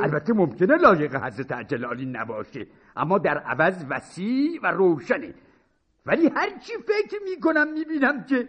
البته 0.00 0.32
ممکنه 0.32 0.76
لایق 0.76 1.16
حضرت 1.16 1.52
عجلالی 1.52 2.06
نباشه 2.06 2.66
اما 2.96 3.18
در 3.18 3.38
عوض 3.38 3.84
وسیع 3.90 4.60
و 4.62 4.66
روشنه. 4.66 5.34
ولی 6.06 6.28
هرچی 6.28 6.72
فکر 6.72 7.18
می‌کنم 7.24 7.72
می‌بینم 7.72 8.24
که 8.24 8.48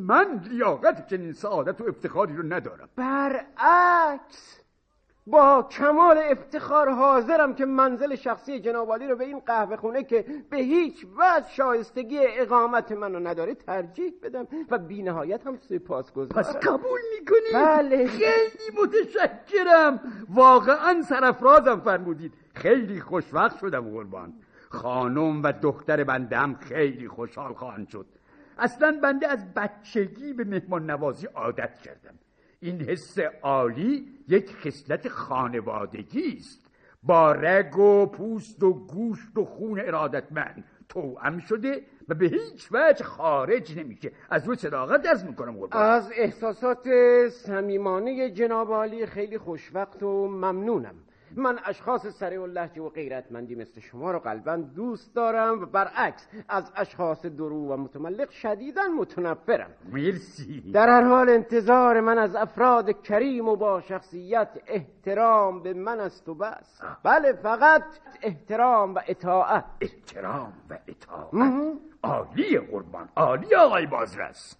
من 0.00 0.40
لیاقت 0.50 1.06
چنین 1.10 1.32
سعادت 1.32 1.80
و 1.80 1.84
افتخاری 1.84 2.36
رو 2.36 2.42
ندارم. 2.42 2.88
برعکس. 2.96 4.60
با 5.26 5.62
کمال 5.62 6.18
افتخار 6.18 6.90
حاضرم 6.90 7.54
که 7.54 7.64
منزل 7.64 8.14
شخصی 8.14 8.60
جنابالی 8.60 9.08
رو 9.08 9.16
به 9.16 9.24
این 9.24 9.38
قهوه 9.38 9.76
خونه 9.76 10.04
که 10.04 10.24
به 10.50 10.56
هیچ 10.56 11.06
وجه 11.18 11.48
شایستگی 11.50 12.18
اقامت 12.22 12.92
منو 12.92 13.28
نداره 13.28 13.54
ترجیح 13.54 14.12
بدم 14.22 14.46
و 14.70 14.78
بی 14.78 15.02
نهایت 15.02 15.46
هم 15.46 15.56
سپاس 15.56 16.12
گذارم 16.12 16.42
پس 16.42 16.56
قبول 16.56 17.00
می‌کنید؟ 17.18 17.54
بله. 17.54 18.06
خیلی 18.06 18.78
متشکرم. 18.82 20.00
واقعا 20.28 21.02
سرفرازم 21.02 21.80
فرمودید. 21.80 22.32
خیلی 22.54 23.00
خوشوقت 23.00 23.58
شدم 23.58 23.90
قربان. 23.90 24.32
خانم 24.68 25.42
و 25.42 25.52
دختر 25.52 26.04
بنده 26.04 26.36
هم 26.36 26.54
خیلی 26.54 27.08
خوشحال 27.08 27.54
خواهند 27.54 27.88
شد. 27.88 28.06
اصلا 28.58 28.98
بنده 29.02 29.28
از 29.28 29.54
بچگی 29.54 30.32
به 30.32 30.44
مهمان 30.44 30.90
نوازی 30.90 31.26
عادت 31.26 31.78
کردم. 31.78 32.18
این 32.60 32.80
حس 32.80 33.18
عالی 33.42 34.08
یک 34.28 34.50
خصلت 34.50 35.08
خانوادگی 35.08 36.36
است. 36.38 36.66
با 37.02 37.32
رگ 37.32 37.78
و 37.78 38.06
پوست 38.06 38.62
و 38.62 38.72
گوشت 38.72 39.38
و 39.38 39.44
خون 39.44 39.80
ارادتمند 39.80 40.64
توأم 40.88 41.38
شده 41.38 41.82
و 42.08 42.14
به 42.14 42.26
هیچ 42.26 42.68
وجه 42.72 43.04
خارج 43.04 43.78
نمیشه. 43.78 44.12
از 44.30 44.48
رو 44.48 44.54
صداقت 44.54 45.02
درز 45.02 45.24
می‌کنم 45.24 45.56
قربان. 45.56 45.82
از 45.82 46.12
احساسات 46.14 46.88
صمیمانه 47.28 48.30
جناب 48.30 48.72
عالی 48.72 49.06
خیلی 49.06 49.38
خوشوقت 49.38 50.02
و 50.02 50.28
ممنونم. 50.28 50.94
من 51.36 51.58
اشخاص 51.64 52.06
سریع 52.06 52.40
و 52.40 52.46
لحجه 52.46 52.82
و 52.82 52.88
غیرتمندی 52.88 53.54
مثل 53.54 53.80
شما 53.80 54.12
رو 54.12 54.18
قلبا 54.18 54.56
دوست 54.56 55.14
دارم 55.14 55.62
و 55.62 55.66
برعکس 55.66 56.28
از 56.48 56.72
اشخاص 56.76 57.26
درو 57.26 57.72
و 57.72 57.76
متملق 57.76 58.30
شدیدا 58.30 58.82
متنفرم. 58.98 59.70
مرسی. 59.92 60.72
در 60.72 60.88
هر 60.88 61.02
حال 61.02 61.28
انتظار 61.28 62.00
من 62.00 62.18
از 62.18 62.36
افراد 62.36 63.02
کریم 63.02 63.48
و 63.48 63.56
با 63.56 63.80
شخصیت 63.80 64.48
احترام 64.66 65.62
به 65.62 65.74
من 65.74 66.00
است 66.00 66.28
و 66.28 66.34
بس. 66.34 66.80
بله 67.02 67.32
فقط 67.32 67.84
احترام 68.22 68.94
و 68.94 69.00
اطاعت. 69.06 69.64
احترام 69.80 70.52
و 70.70 70.78
اطاعت. 70.88 71.30
عالی 72.02 72.58
قربان 72.58 73.08
عالی 73.16 73.54
آقای 73.54 73.86
بازرس. 73.86 74.56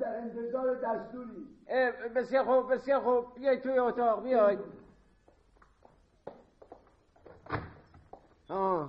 در 0.00 0.16
انتظار 0.16 0.74
دستوری. 0.74 1.46
بسیار 2.16 2.44
خوب 2.44 2.74
بسیار 2.74 3.00
خوب. 3.00 3.24
بیای 3.34 3.60
توی 3.60 3.78
اتاق 3.78 4.22
بیای 4.22 4.58
آه. 8.48 8.88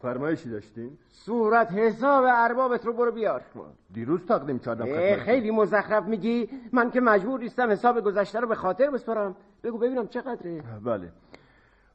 فرمایشی 0.00 0.50
داشتین؟ 0.50 0.98
صورت 1.08 1.72
حساب 1.72 2.24
اربابت 2.28 2.86
رو 2.86 2.92
برو 2.92 3.12
بیار. 3.12 3.42
دیروز 3.92 4.26
تقدیم 4.26 4.58
کردم 4.58 5.16
خیلی 5.16 5.50
مزخرف 5.50 6.04
میگی. 6.04 6.48
من 6.72 6.90
که 6.90 7.00
مجبور 7.00 7.40
نیستم 7.40 7.70
حساب 7.70 8.00
گذشته 8.00 8.40
رو 8.40 8.48
به 8.48 8.54
خاطر 8.54 8.90
بسپارم. 8.90 9.36
بگو 9.62 9.78
ببینم 9.78 10.08
چقدره. 10.08 10.62
بله. 10.84 11.12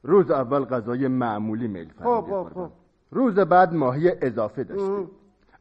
روز 0.02 0.30
اول 0.30 0.64
غذای 0.64 1.08
معمولی 1.08 1.68
میل 1.68 1.92
خب 1.98 2.24
خب 2.30 2.48
خب. 2.54 2.70
روز 3.10 3.34
بعد 3.34 3.74
ماهی 3.74 4.12
اضافه 4.22 4.64
داشتیم. 4.64 5.10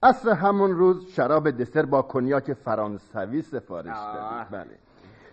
اصر 0.04 0.30
همون 0.30 0.72
روز 0.72 1.06
شراب 1.06 1.52
دسر 1.52 1.86
با 1.86 2.02
کنیاک 2.02 2.54
فرانسوی 2.54 3.42
سفارش 3.42 3.98
دادید. 3.98 4.50
بله. 4.52 4.78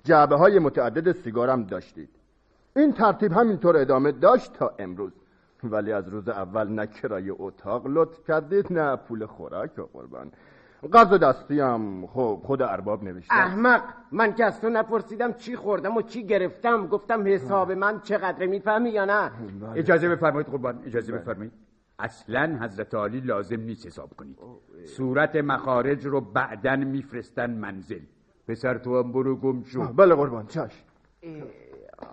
جعبه 0.04 0.37
های 0.37 0.58
متعدد 0.58 1.12
سیگارم 1.12 1.64
داشتید. 1.64 2.08
این 2.76 2.92
ترتیب 2.92 3.32
همینطور 3.32 3.76
ادامه 3.76 4.12
داشت 4.12 4.52
تا 4.52 4.73
امروز. 4.78 5.12
ولی 5.64 5.92
از 5.92 6.08
روز 6.08 6.28
اول 6.28 6.68
نه 6.68 6.87
کرایه 6.87 7.35
اتاق 7.38 7.87
لطف 7.87 8.25
کردید 8.28 8.73
نه 8.73 8.96
پول 8.96 9.26
خوراک 9.26 9.78
و 9.78 9.82
قربان. 9.82 10.32
قضا 10.92 11.18
دستیم 11.18 12.06
خب 12.06 12.40
خود 12.44 12.62
ارباب 12.62 13.04
نوشته 13.04 13.35
احمق 13.35 13.82
من 14.12 14.35
که 14.35 14.44
از 14.44 14.61
تو 14.61 14.68
نپرسیدم 14.68 15.32
چی 15.32 15.56
خوردم 15.56 15.96
و 15.96 16.02
چی 16.02 16.26
گرفتم. 16.26 16.87
گفتم 16.87 17.26
حساب 17.26 17.73
من 17.73 18.00
چقدر 18.00 18.46
می‌فهمی 18.46 18.90
یا 18.90 19.04
نه؟ 19.04 19.30
بله. 19.61 19.70
اجازه 19.75 20.08
بفرمایید 20.08 20.46
قربان 20.46 20.82
اجازه 20.87 21.12
بله. 21.12 21.20
بفرمایید. 21.20 21.52
اصلا 21.98 22.58
حضرت 22.62 22.94
عالی 22.94 23.20
لازم 23.20 23.60
نیست 23.60 23.86
حساب 23.86 24.10
کنید. 24.16 24.38
صورت 24.84 25.36
مخارج 25.36 26.06
رو 26.06 26.20
بعدن 26.20 26.84
میفرستن 26.84 27.50
منزل. 27.50 28.00
پسر 28.48 28.78
تو 28.78 29.02
هم 29.02 29.12
برو 29.12 29.36
گم 29.36 29.62
شو. 29.62 29.92
بله 29.92 30.14
قربان 30.14 30.46
چش 30.46 30.84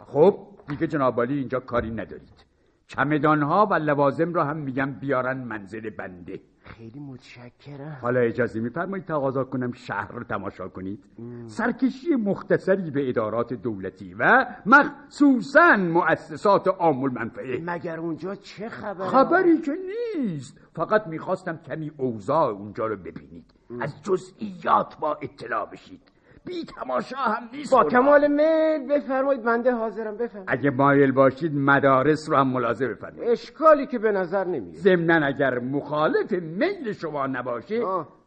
خب 0.08 0.48
دیگه 0.68 0.88
جناب 0.88 1.20
اینجا 1.20 1.60
کاری 1.60 1.92
ندارید. 1.92 2.46
چمدان 2.88 3.42
ها 3.42 3.66
و 3.66 3.74
لوازم 3.74 4.34
را 4.34 4.44
هم 4.44 4.58
میگم 4.58 4.92
بیارن 4.92 5.38
منزل 5.38 5.90
بنده. 5.90 6.40
خیلی 6.64 7.00
متشکرم. 7.00 7.98
حالا 8.02 8.20
اجازه 8.20 8.60
میفرمایید 8.60 9.06
تقاضا 9.06 9.44
کنم 9.44 9.72
شهر 9.72 10.12
رو 10.12 10.24
تماشا 10.24 10.68
کنید. 10.68 11.04
سرکشی 11.48 12.16
مختصری 12.16 12.92
به 12.92 13.10
ادارات 13.10 13.54
دولتی 13.54 14.14
و 14.14 14.46
مخصوصا 14.66 15.76
مؤسسات 15.76 16.68
عام 16.68 17.04
المنفعه. 17.04 17.62
مگر 17.66 18.00
اونجا 18.00 18.36
چه 18.36 18.70
خبره؟ 18.70 19.08
خبری 19.08 19.62
که 19.62 19.72
نیست. 20.18 20.60
فقط 20.76 21.08
می‌خواستم 21.08 21.58
کمی 21.58 21.92
اوضاع 21.98 22.50
اونجا 22.50 22.88
رو 22.88 22.98
ببینید. 22.98 23.54
از 23.82 24.04
جزئیات 24.04 24.98
با 25.00 25.18
اطلاع 25.22 25.70
بشید. 25.72 26.02
بی 26.46 26.66
تماشا 26.66 27.18
هم 27.18 27.50
نیست. 27.54 27.72
با 27.72 27.84
کمال 27.84 28.28
میل 28.28 28.88
بفرمایید 28.88 29.46
منده 29.46 29.72
حاضرم 29.72 30.18
بفرمایید. 30.18 30.50
اگه 30.50 30.70
مایل 30.70 31.12
باشید 31.12 31.56
مدارس 31.56 32.30
رو 32.30 32.36
هم 32.36 32.48
ملاحظه 32.48 32.88
بفرمایید. 32.88 33.32
اشکالی 33.32 33.88
که 33.88 34.00
به 34.00 34.12
نظر 34.12 34.44
نمیاد. 34.44 34.74
ضمنا 34.76 35.26
اگر 35.26 35.60
مخالف 35.60 36.32
میل 36.32 36.92
شما 36.94 37.28
نباشه 37.28 37.82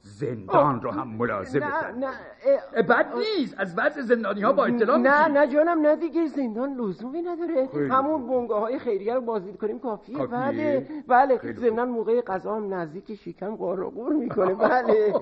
زندان 0.06 0.82
رو 0.82 0.90
هم 0.90 1.08
ملاحظه 1.08 1.60
بکنید 1.60 2.04
نه 2.04 2.82
بد 2.82 3.06
نیست. 3.16 3.54
از 3.58 3.74
وضع 3.78 4.00
زندانی 4.02 4.40
ها 4.40 4.52
با 4.52 4.64
اطلاع 4.64 4.98
نه 4.98 5.28
نه 5.28 5.46
جانم 5.46 5.80
نه 5.80 5.96
دیگه 5.96 6.26
زندان 6.26 6.74
لزومی 6.80 7.22
نداره. 7.22 7.68
همون 7.90 8.26
بونگاه 8.26 8.60
های 8.60 8.78
خیریه 8.78 9.14
رو 9.14 9.20
بازدید 9.20 9.56
کنیم 9.56 9.78
کافیه, 9.78 10.26
بله 10.26 10.86
بله. 11.08 11.40
ضمنا 11.52 11.84
موقع 11.84 12.20
غذا 12.20 12.56
هم 12.56 12.74
نزدیک 12.74 13.14
شکم 13.14 13.56
قور 13.56 14.12
می‌کنه. 14.12 14.54
بله. 14.70 15.14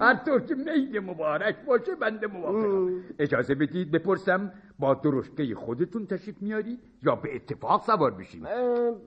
هر 0.00 0.14
طور 0.14 0.40
که 0.40 0.54
میل 0.54 1.00
مبارک 1.00 1.56
باشه 1.66 1.94
بنده 1.94 2.26
موافقم. 2.26 2.90
اجازه 3.18 3.54
بدید 3.54 3.90
بپرسم 3.90 4.52
با 4.78 4.94
درشکه 4.94 5.54
خودتون 5.54 6.06
تشریف 6.06 6.42
میارید 6.42 6.80
یا 7.02 7.16
به 7.16 7.34
اتفاق 7.34 7.82
سوار 7.82 8.10
بشیم 8.10 8.42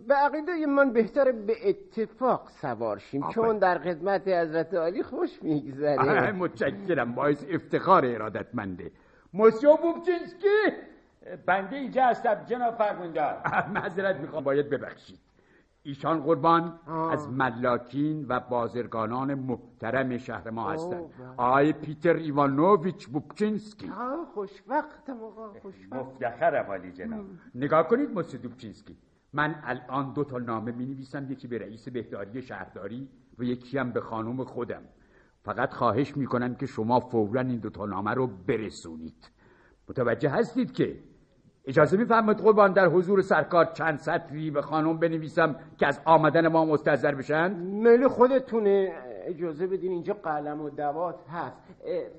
به 0.08 0.14
عقیده 0.14 0.66
من 0.66 0.94
بهتره 0.94 1.32
به 1.32 1.70
اتفاق 1.70 2.50
سوار 2.50 2.98
شیم 2.98 3.30
چون 3.30 3.58
در 3.58 3.80
خدمت 3.80 4.28
حضرت 4.28 4.74
علی 4.74 5.04
خوش 5.04 5.44
میگذره. 5.44 6.32
متشکرم 6.32 7.16
باعث 7.16 7.46
افتخار 7.50 8.06
ارادتمنده. 8.06 8.92
موسیو 9.34 9.78
بوبچینسکی! 9.78 10.48
بنده 11.46 11.76
اینجا 11.76 12.06
هستم 12.06 12.46
جناب 12.46 12.76
فرماندار 12.76 13.42
معذرت 13.74 14.16
می‌خوام 14.16 14.44
باید 14.44 14.70
ببخشید. 14.70 15.20
ایشان 15.88 16.22
قربان 16.22 16.80
از 17.12 17.30
ملاکین 17.30 18.26
و 18.30 18.40
بازرگانان 18.40 19.34
محترم 19.34 20.18
شهر 20.18 20.50
ما 20.50 20.72
هستند. 20.72 21.04
بله. 21.04 21.28
آقای 21.38 21.74
پیتر 21.74 22.16
ایوانوویچ 22.16 23.08
بوبچینسکی. 23.08 23.92
خوشوقتم 24.34 25.24
آقا 25.24 25.54
خوشوقت. 25.62 25.94
مفتخرم 25.94 26.72
علی 26.72 26.92
جناب. 26.92 27.26
نگاه 27.56 27.88
کنید 27.88 28.12
موسی 28.12 28.38
دوبچینسکی. 28.38 28.98
من 29.34 29.56
الان 29.64 30.14
دو 30.14 30.24
تا 30.24 30.38
نامه 30.38 30.72
می 30.72 30.86
نویسم 30.86 31.32
یکی 31.32 31.48
به 31.48 31.58
رئیس 31.58 31.90
بهداری 31.90 32.42
شهرداری 32.42 33.10
و 33.40 33.44
یکی 33.44 33.78
هم 33.78 33.92
به 33.92 34.02
خانم 34.02 34.44
خودم. 34.44 34.82
فقط 35.44 35.74
خواهش 35.74 36.18
می‌کنم 36.18 36.56
که 36.56 36.66
شما 36.66 37.00
فورا 37.00 37.42
این 37.42 37.60
دو 37.60 37.70
تا 37.70 37.86
نامه 37.86 38.14
رو 38.14 38.28
برسونید. 38.28 39.32
متوجه 39.90 40.30
هستید 40.30 40.72
که 40.72 41.00
اجازه 41.68 41.98
میفرمایید 41.98 42.42
قربان 42.42 42.74
در 42.74 42.88
حضور 42.88 43.22
سرکار 43.22 43.66
چند 43.66 43.98
سطری 43.98 44.52
به 44.52 44.62
خانم 44.62 44.98
بنویسم 44.98 45.56
که 45.78 45.88
از 45.88 46.00
آمدن 46.06 46.48
ما 46.48 46.66
مستحضر 46.66 47.16
بشن؟ 47.16 47.54
میل 47.54 48.08
خودتونه. 48.08 48.94
اجازه 49.26 49.68
بدین 49.68 49.92
اینجا 49.92 50.14
قلم 50.14 50.62
و 50.62 50.70
دوات 50.70 51.16
هست. 51.30 51.62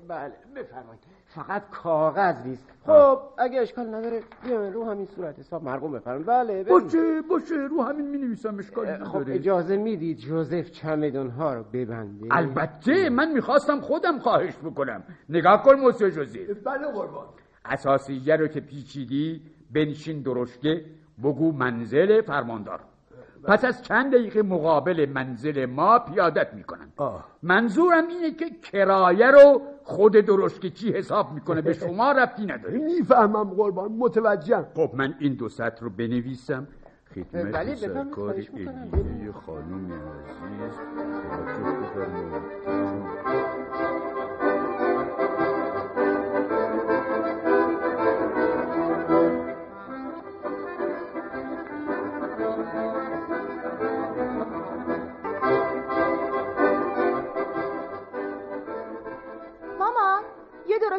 بله 0.07 0.33
بفرمایید. 0.55 1.03
فقط 1.25 1.69
کاغذ 1.69 2.45
نیست. 2.45 2.67
خب 2.85 3.19
اگه 3.37 3.61
اشکال 3.61 3.95
نداره 3.95 4.21
بیا 4.43 4.69
رو 4.69 4.85
همین 4.85 5.05
صورت 5.05 5.39
حساب 5.39 5.63
مرقوم 5.63 5.91
بفرمایید. 5.91 6.25
بله 6.25 6.63
باشه 6.63 7.21
باشه 7.29 7.55
رو 7.55 7.81
همین 7.81 8.09
می 8.09 8.17
نویسم 8.17 8.59
اشکال 8.59 8.89
نداره. 8.89 9.05
خب 9.05 9.23
اجازه 9.27 9.77
می‌دید 9.77 10.17
جوزف 10.17 10.71
چمدون 10.71 11.29
ها 11.29 11.53
رو 11.53 11.63
ببنده؟ 11.63 12.27
البته 12.31 13.09
من 13.09 13.31
می‌خواستم 13.31 13.81
خودم 13.81 14.19
خواهش 14.19 14.53
بکنم. 14.57 15.03
نگاه 15.29 15.63
کن 15.63 15.75
موسی 15.75 16.11
جوزف. 16.11 16.37
بله 16.65 16.87
قربان. 16.87 17.25
اساسیه 17.65 18.35
رو 18.35 18.47
که 18.47 18.59
پیچیدی 18.59 19.41
بنشین 19.73 20.21
درشگه 20.21 20.85
بگو 21.23 21.51
منزل 21.51 22.21
فرماندار. 22.21 22.79
پس 23.43 23.65
از 23.65 23.81
چند 23.81 24.13
دقیقه 24.13 24.41
مقابل 24.41 25.09
منزل 25.13 25.65
ما 25.65 25.99
پیادت 25.99 26.53
می‌کنن. 26.53 26.87
منظورم 27.43 28.07
اینه 28.07 28.31
که 28.31 28.45
کرایه 28.71 29.31
رو 29.31 29.61
خود 29.83 30.13
درشگه 30.13 30.69
چی 30.69 30.91
حساب 30.91 31.33
می‌کنه؟ 31.33 31.61
به 31.61 31.73
شما 31.73 32.11
رفتی 32.11 32.45
نداره. 32.45 32.77
می‌فهمم 32.93 33.49
قربان 33.49 33.91
متوجهم. 33.91 34.65
خب 34.75 34.91
من 34.93 35.15
این 35.19 35.33
دو 35.33 35.49
سطر 35.49 35.81
رو 35.81 35.89
بنویسم. 35.89 36.67
خدمت 37.15 37.75
سرکار 37.75 38.29
الیه 38.29 39.31
خانم 39.31 39.91
عزیز. 42.65 42.78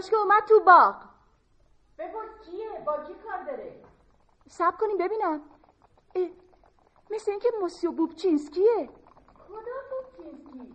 که 0.09 0.17
اومد 0.17 0.45
تو 0.45 0.61
باغ. 0.61 0.95
بپرس 1.99 2.31
کیه؟ 2.45 2.83
با 2.87 2.93
کی 2.93 3.15
کار 3.15 3.43
داره؟ 3.47 3.85
صبر 4.49 4.77
کنیم 4.79 4.99
ببینم. 4.99 5.41
اه. 6.15 6.29
مثل 7.11 7.31
اینکه 7.31 7.49
موسیو 7.61 7.93
بوبچینسکیه. 7.93 8.89
کدام 9.49 9.85
بوبچینسکی؟ 9.91 10.75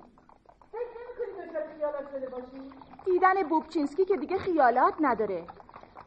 فکر 0.71 0.79
نمی‌کنی 0.81 1.49
دچار 1.49 1.67
خیالات 1.77 2.09
شده 2.11 2.29
باشی؟ 2.29 2.71
دیدن 3.05 3.43
بوبچینسکی 3.43 4.05
که 4.05 4.17
دیگه 4.17 4.37
خیالات 4.37 4.93
نداره. 4.99 5.47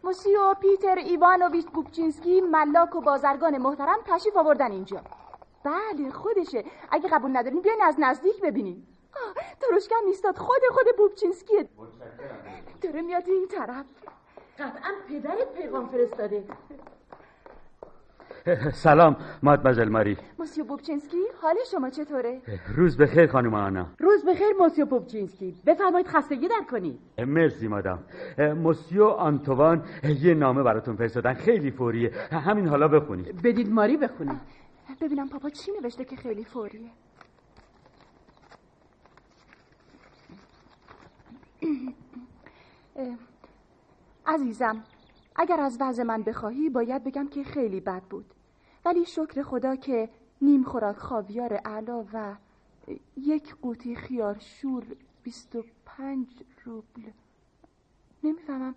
موسیو 0.04 0.54
پیتر 0.54 0.96
ایوانوویچ 0.96 1.66
بوبچینسکی 1.66 2.40
ملاک 2.40 2.96
و 2.96 3.00
بازرگان 3.00 3.59
محترم 3.59 3.98
تشریف 4.04 4.37
آوردن 4.37 4.72
اینجا. 4.72 5.00
بله 5.64 6.11
خودشه. 6.11 6.64
اگه 6.90 7.09
قبول 7.09 7.37
ندارین 7.37 7.62
بیاین 7.62 7.83
از 7.83 7.96
نزدیک 7.98 8.40
ببینین 8.40 8.87
درشکم 9.61 10.04
نیستاد 10.04 10.38
خود 10.38 10.61
خود 10.72 10.96
بوبچینسکیه. 10.96 11.68
داره 12.81 13.03
میاد 13.03 13.23
این 13.27 13.47
طرف. 13.51 13.87
قطعا 14.59 14.93
پدرت 15.09 15.55
پیغام 15.62 15.88
فرستاده. 15.88 16.45
سلام 18.73 19.17
مادمزل 19.43 19.88
ماری. 19.88 20.17
موسیو 20.38 20.64
بوبچینسکی 20.64 21.17
حال 21.43 21.57
شما 21.71 21.91
چطوره؟ 21.91 22.43
روز 22.77 22.97
بخیر 22.97 23.27
خانم 23.27 23.55
آنا. 23.55 23.87
روز 23.99 24.25
بخیر 24.25 24.53
موسیو 24.59 24.87
بوبچینسکی. 24.87 25.62
بفرمایید 25.67 26.07
خستگی 26.07 26.49
در 26.49 26.62
کنید. 26.71 27.01
مرسی 27.19 27.69
مادام 27.69 28.05
موسیو 28.38 29.05
آنتوان 29.05 29.85
یه 30.23 30.35
نامه 30.35 30.62
براتون 30.62 30.97
فرستادن. 30.97 31.35
خیلی 31.35 31.71
فوریه. 31.71 32.12
همین 32.31 32.69
حالا 32.69 32.88
بخونید. 32.88 33.43
بدید 33.43 33.73
ماری 33.73 33.97
بخونید 33.97 34.41
ببینم 35.01 35.29
پاپا 35.29 35.51
چی 35.51 35.73
نوشته 35.73 36.05
که 36.05 36.17
خیلی 36.17 36.45
فوریه. 36.45 36.91
عزیزم 44.26 44.84
اگر 45.37 45.61
از 45.61 45.78
وضع 45.80 46.02
من 46.02 46.22
بخواهی 46.22 46.70
باید 46.70 47.04
بگم 47.04 47.28
که 47.28 47.44
خیلی 47.44 47.80
بد 47.80 48.02
بود 48.02 48.34
ولی 48.84 49.04
شکر 49.04 49.42
خدا 49.42 49.76
که 49.76 50.08
نیم 50.42 50.62
خوراک 50.62 50.96
خاویار 50.96 51.54
علا 51.54 52.04
و 52.12 52.37
یک 53.16 53.54
قوطی 53.62 53.96
خیار 53.96 54.37
شور 54.38 54.84
بیست 55.22 55.56
و 55.56 55.64
پنج 55.87 56.26
روبل 56.64 57.11
نمی‌فهمم 58.24 58.74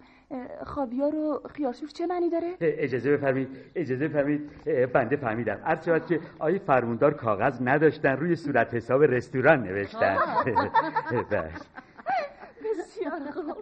خاویار 0.66 1.16
و 1.16 1.42
خیارشور 1.56 1.90
چه 1.90 2.08
معنی 2.08 2.30
داره؟ 2.30 2.56
اجازه 2.60 3.18
بفرمید 3.18 3.48
اجازه 3.76 4.08
بفرمید 4.08 4.52
بنده 4.94 5.16
فهمیدم 5.16 5.62
عرض 5.66 5.86
شود 5.86 6.06
که 6.06 6.20
آیه 6.40 6.60
فرموندار 6.60 7.14
کاغذ 7.14 7.62
نداشتن 7.62 8.18
روی 8.18 8.36
صورت 8.36 8.74
حساب 8.74 9.04
رستوران 9.04 9.64
نوشتن 9.64 10.18
بله. 11.32 11.52
بسیار 12.62 13.32
خوب. 13.32 13.58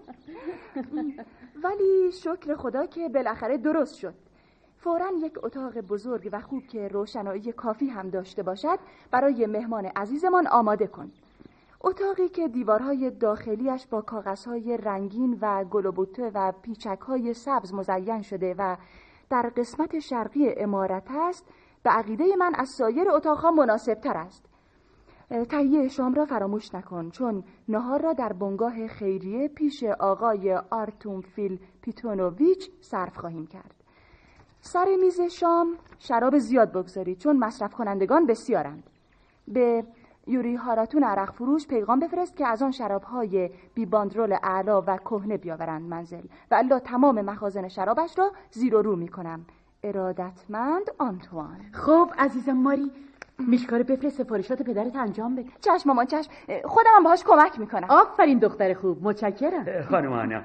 ولی 1.63 2.11
شکر 2.11 2.55
خدا 2.55 2.85
که 2.85 3.09
بالاخره 3.09 3.57
درست 3.57 3.95
شد. 3.95 4.13
فورا 4.77 5.11
یک 5.21 5.43
اتاق 5.43 5.77
بزرگ 5.81 6.29
و 6.31 6.41
خوب 6.41 6.67
که 6.67 6.87
روشنایی 6.87 7.51
کافی 7.51 7.87
هم 7.87 8.09
داشته 8.09 8.43
باشد 8.43 8.79
برای 9.11 9.45
مهمان 9.45 9.85
عزیزمان 9.85 10.47
آماده 10.47 10.87
کن. 10.87 11.11
اتاقی 11.81 12.29
که 12.29 12.47
دیوارهای 12.47 13.11
داخلیش 13.11 13.87
با 13.87 14.01
کاغذهای 14.01 14.77
رنگین 14.77 15.37
و 15.41 15.63
گلوبوته 15.63 16.31
و 16.33 16.53
پیچکهای 16.61 17.33
سبز 17.33 17.73
مزین 17.73 18.21
شده 18.21 18.55
و 18.57 18.77
در 19.29 19.51
قسمت 19.57 19.99
شرقی 19.99 20.53
امارت 20.57 21.07
است 21.11 21.45
به 21.83 21.89
عقیده 21.89 22.35
من 22.35 22.55
از 22.55 22.69
سایر 22.69 23.11
اتاقها 23.11 23.51
مناسب 23.51 23.93
تر 23.93 24.17
است. 24.17 24.48
تهیه 25.29 25.87
شام 25.87 26.13
را 26.13 26.25
فراموش 26.25 26.75
نکن 26.75 27.09
چون 27.09 27.43
نهار 27.67 28.01
را 28.01 28.13
در 28.13 28.33
بنگاه 28.33 28.87
خیریه 28.87 29.47
پیش 29.47 29.83
آقای 29.83 30.53
آرتون 30.53 31.21
فیل 31.21 31.59
پیتونوویچ 31.81 32.69
صرف 32.81 33.17
خواهیم 33.17 33.47
کرد. 33.47 33.73
سر 34.61 34.85
میز 35.01 35.21
شام 35.21 35.67
شراب 35.99 36.37
زیاد 36.37 36.71
بگذارید 36.71 37.17
چون 37.17 37.37
مصرف 37.37 37.73
کنندگان 37.73 38.25
بسیارند. 38.25 38.83
به 39.47 39.83
یوری 40.27 40.55
هاراتون 40.55 41.03
عرق 41.03 41.31
فروش 41.31 41.67
پیغام 41.67 41.99
بفرست 41.99 42.37
که 42.37 42.47
از 42.47 42.61
آن 42.63 42.71
شرابهای 42.71 43.49
بی 43.73 43.85
باندرول 43.85 44.37
اعلا 44.43 44.81
و 44.81 44.97
کهنه 44.97 45.37
بیاورند 45.37 45.89
منزل. 45.89 46.23
و 46.51 46.55
الا 46.55 46.79
تمام 46.79 47.21
مخازن 47.21 47.67
شرابش 47.67 48.19
را 48.19 48.31
زیر 48.51 48.75
و 48.75 48.81
رو 48.81 48.95
می 48.95 49.07
کنم 49.07 49.45
ارادتمند 49.83 50.91
آنتوان. 50.97 51.59
خب 51.73 52.09
عزیزم 52.17 52.53
ماری 52.53 52.91
میشکاره 53.47 53.83
بفرست 53.83 54.23
سفارشات 54.23 54.61
پدرت 54.61 54.95
انجام 54.95 55.35
بده. 55.35 55.49
چشم 55.61 55.83
مامان 55.85 56.05
چشم. 56.05 56.31
خودم 56.63 56.89
هم 56.95 57.03
باهاش 57.03 57.23
کمک 57.23 57.59
می‌کنم. 57.59 57.87
آفرین 57.89 58.39
دختر 58.39 58.73
خوب 58.73 59.03
متشکرم. 59.03 59.65
خانم 59.89 60.13
آنا 60.13 60.41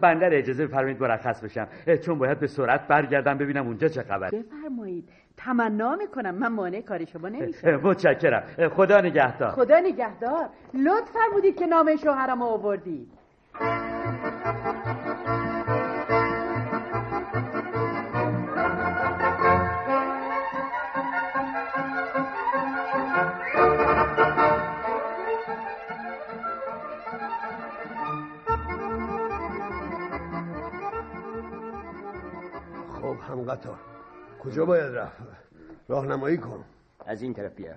بنده 0.00 0.28
اجازه 0.32 0.66
بفرمایید 0.66 1.02
مرخص 1.02 1.40
بشم. 1.40 1.68
چون 2.04 2.18
باید 2.18 2.40
به 2.40 2.46
سرعت 2.46 2.86
برگردم 2.88 3.38
ببینم 3.38 3.66
اونجا 3.66 3.88
چه 3.88 4.02
خبر. 4.02 4.30
بفرمایید. 4.30 5.08
تمنا 5.36 5.96
می‌کنم 5.96 6.34
من 6.34 6.48
مانع 6.48 6.80
کار 6.80 7.04
شما 7.04 7.28
نمیشم. 7.28 7.80
متشکرم. 7.82 8.42
خدا 8.76 9.00
نگهدار. 9.00 9.50
خدا 9.50 9.78
نگهدار. 9.78 10.48
لطف 10.74 11.10
فرمودید 11.10 11.56
که 11.56 11.66
نامه 11.66 11.96
شوهرم 11.96 12.42
آوردید. 12.42 13.08
قطار 33.48 33.78
کجا 34.42 34.64
باید 34.66 34.94
رفت؟ 34.94 35.22
راهنمایی 35.88 36.36
کن. 36.36 36.64
از 37.06 37.22
این 37.22 37.34
طرف 37.34 37.54
بیا. 37.54 37.74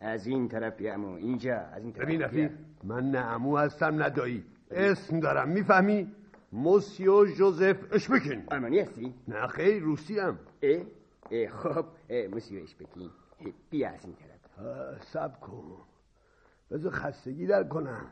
از 0.00 0.26
این 0.26 0.48
طرف 0.48 0.76
بیا 0.76 0.94
امو 0.94 1.14
اینجا 1.14 1.56
از 1.56 1.82
این 1.82 1.92
طرف 1.92 2.04
ببین 2.04 2.22
رفیق 2.22 2.50
من 2.84 3.10
نه 3.10 3.18
امو 3.18 3.56
هستم 3.58 4.02
نه 4.02 4.10
دایی. 4.10 4.44
اسم 4.70 5.20
دارم 5.20 5.48
می‌فهمی؟ 5.48 6.12
موسیو 6.52 7.26
جوزف 7.26 7.76
اشبکین. 7.92 8.44
آلمانی 8.46 8.78
هستی؟ 8.78 9.14
نه 9.28 9.46
خیلی 9.46 9.80
روسی 9.80 10.18
هم 10.18 10.38
اه؟ 10.62 10.82
اه 11.30 11.48
خب 11.48 11.86
اه 12.10 12.26
موسیو 12.26 12.62
اشبکین. 12.62 13.10
بیا 13.70 13.90
از 13.90 14.04
این 14.04 14.14
طرف. 14.14 15.04
سب 15.04 15.40
کن. 15.40 15.62
بذار 16.70 16.92
خستگی 16.92 17.46
در 17.46 17.64
کنم. 17.64 18.06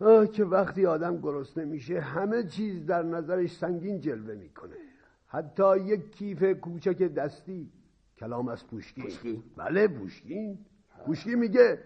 آه 0.00 0.26
که 0.26 0.44
وقتی 0.44 0.86
آدم 0.86 1.20
گرسنه 1.20 1.64
میشه 1.64 2.00
همه 2.00 2.42
چیز 2.44 2.86
در 2.86 3.02
نظرش 3.02 3.56
سنگین 3.56 4.00
جلوه 4.00 4.34
می‌کنه. 4.34 4.76
حتی 5.36 5.78
یک 5.78 6.10
کیف 6.10 6.42
کوچک 6.42 7.02
دستی. 7.02 7.70
کلام 8.18 8.48
از 8.48 8.66
پوشکین. 8.66 9.04
پوشکین؟ 9.04 9.42
بله 9.56 9.88
پوشکین. 9.88 10.58
پوشکین 11.06 11.34
میگه 11.34 11.78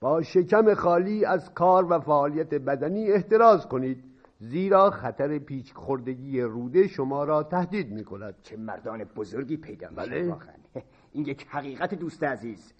با 0.00 0.22
شکم 0.22 0.74
خالی 0.74 1.24
از 1.24 1.54
کار 1.54 1.92
و 1.92 2.00
فعالیت 2.00 2.54
بدنی 2.54 3.12
احتراز 3.12 3.66
کنید 3.66 4.04
زیرا 4.38 4.90
خطر 4.90 5.38
پیچ 5.38 5.74
خوردگی 5.74 6.40
روده 6.40 6.88
شما 6.88 7.24
را 7.24 7.42
تهدید 7.42 7.92
می 7.92 8.04
کند 8.04 8.34
چه 8.42 8.56
مردان 8.56 9.04
بزرگی 9.04 9.56
پیدا 9.56 9.88
بله. 9.96 10.36
این 11.12 11.24
یک 11.24 11.46
حقیقت 11.48 11.94
دوست 11.94 12.24
عزیز. 12.24 12.72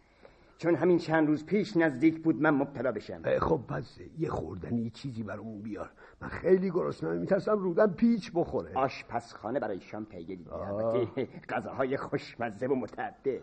چون 0.60 0.74
همین 0.74 0.98
چند 0.98 1.28
روز 1.28 1.46
پیش 1.46 1.76
نزدیک 1.76 2.22
بود 2.22 2.42
من 2.42 2.50
مبتلا 2.50 2.92
بشم. 2.92 3.38
خب 3.38 3.60
پس 3.68 3.98
یه 4.18 4.28
خوردنی 4.28 4.90
چیزی 4.90 5.22
برامون 5.22 5.62
بیار. 5.62 5.90
من 6.20 6.28
خیلی 6.28 6.70
گرسنم 6.70 7.16
میترسم 7.16 7.58
رودم 7.58 7.92
پیچ 7.92 8.32
بخوره. 8.34 8.74
آشپزخانه 8.74 9.60
برای 9.60 9.80
شام 9.80 10.04
دیده 10.04 10.54
البته 10.54 11.28
غذاهای 11.48 11.96
خوشمزه 11.96 12.66
و 12.66 12.74
متعدد. 12.74 13.40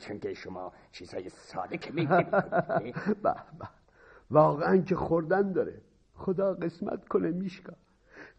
چون 0.00 0.18
که 0.18 0.34
شما 0.34 0.72
چیزهای 0.92 1.28
ساده 1.28 1.78
که 1.78 1.92
میگید 1.92 2.26
واقعا 4.30 4.76
که 4.76 4.96
خوردن 4.96 5.52
داره. 5.52 5.80
خدا 6.14 6.54
قسمت 6.54 7.08
کنه 7.08 7.30
میشکا. 7.30 7.72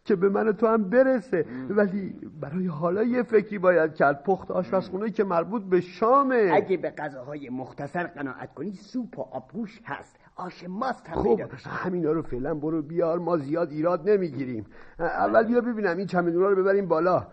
که 0.04 0.16
به 0.16 0.28
من 0.28 0.52
تو 0.52 0.66
هم 0.66 0.90
برسه. 0.90 1.46
ولی 1.70 2.14
برای 2.40 2.66
حالا 2.66 3.02
یه 3.02 3.22
فکری 3.22 3.58
باید 3.58 3.94
کرد. 3.94 4.22
پخت 4.24 4.50
آشپزخونه 4.50 5.10
که 5.10 5.24
مربوط 5.24 5.62
به 5.62 5.80
شامه. 5.80 6.50
اگه 6.52 6.76
به 6.76 6.90
غذاهای 6.90 7.48
مختصر 7.48 8.06
قناعت 8.06 8.54
کنی 8.54 8.72
سوپ 8.72 9.18
و 9.18 9.22
آبگوش 9.22 9.80
هست. 9.84 10.16
آش 10.36 10.64
ماست 10.68 11.08
هم 11.08 11.22
خب 11.22 11.40
همینا 11.66 12.12
رو 12.12 12.22
فعلا 12.22 12.54
برو 12.54 12.82
بیار. 12.82 13.18
ما 13.18 13.36
زیاد 13.36 13.70
ایراد 13.70 14.10
نمی‌گیریم. 14.10 14.66
اول 14.98 15.46
بیا 15.46 15.60
ببینم 15.60 15.96
این 15.96 16.06
چمدونا 16.06 16.48
رو 16.48 16.56
ببریم 16.56 16.86
بالا. 16.86 17.26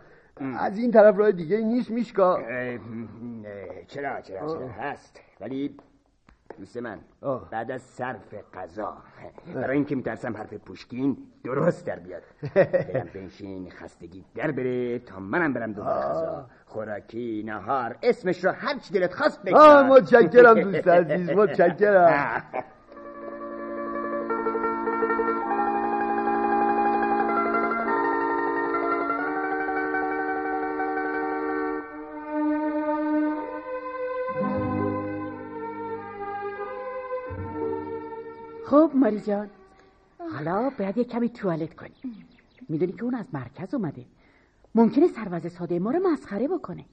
از 0.60 0.78
این 0.78 0.92
طرف 0.92 1.18
راه 1.18 1.32
دیگه 1.32 1.58
نیست 1.58 1.92
میشکا. 1.92 2.40
چرا 3.88 4.22
چرا 4.22 4.22
چرا؟ 4.22 4.68
هست. 4.68 5.20
ولی 5.42 5.76
دوست 6.58 6.78
من 6.78 7.00
بعد 7.52 7.72
از 7.72 7.82
صرف 7.82 8.34
قضا 8.54 8.98
برای 9.56 9.76
اینکه 9.76 9.96
میترسم 9.96 10.38
حرف 10.38 10.54
پوشکین 10.54 11.18
درست 11.44 11.86
در 11.86 12.00
بیاد. 12.00 12.22
برم 12.94 13.10
بنشین 13.14 13.70
خستگی 13.70 14.26
در 14.36 14.52
بره 14.52 15.00
تا 15.00 15.20
منم 15.20 15.54
برم 15.54 15.74
دوباره 15.74 16.00
قضا 16.00 16.46
خوراکی 16.66 17.44
نهار 17.46 17.96
اسمش 18.04 18.46
رو 18.46 18.52
هر 18.52 18.78
چی 18.80 18.94
دلت 18.94 19.14
خواست 19.14 19.44
بگذار. 19.44 19.84
متشکرم 19.84 20.62
دوست 20.62 20.88
عزیز 20.88 21.30
متشکرم. 21.30 22.44
خب 38.78 38.92
ماری 38.96 39.20
جان. 39.20 39.50
حالا 40.34 40.70
باید 40.70 40.98
یه 40.98 41.04
کمی 41.04 41.30
توالت 41.30 41.76
کنیم. 41.76 42.28
می‌دونی 42.70 42.92
که 42.92 43.04
اون 43.04 43.16
از 43.16 43.26
مرکز 43.34 43.74
اومده. 43.74 44.06
ممکنه 44.76 45.08
سروز 45.08 45.54
ساده 45.54 45.80
ما 45.80 45.92
رو 45.92 46.08
مسخره 46.08 46.48
بکنه. 46.48 46.86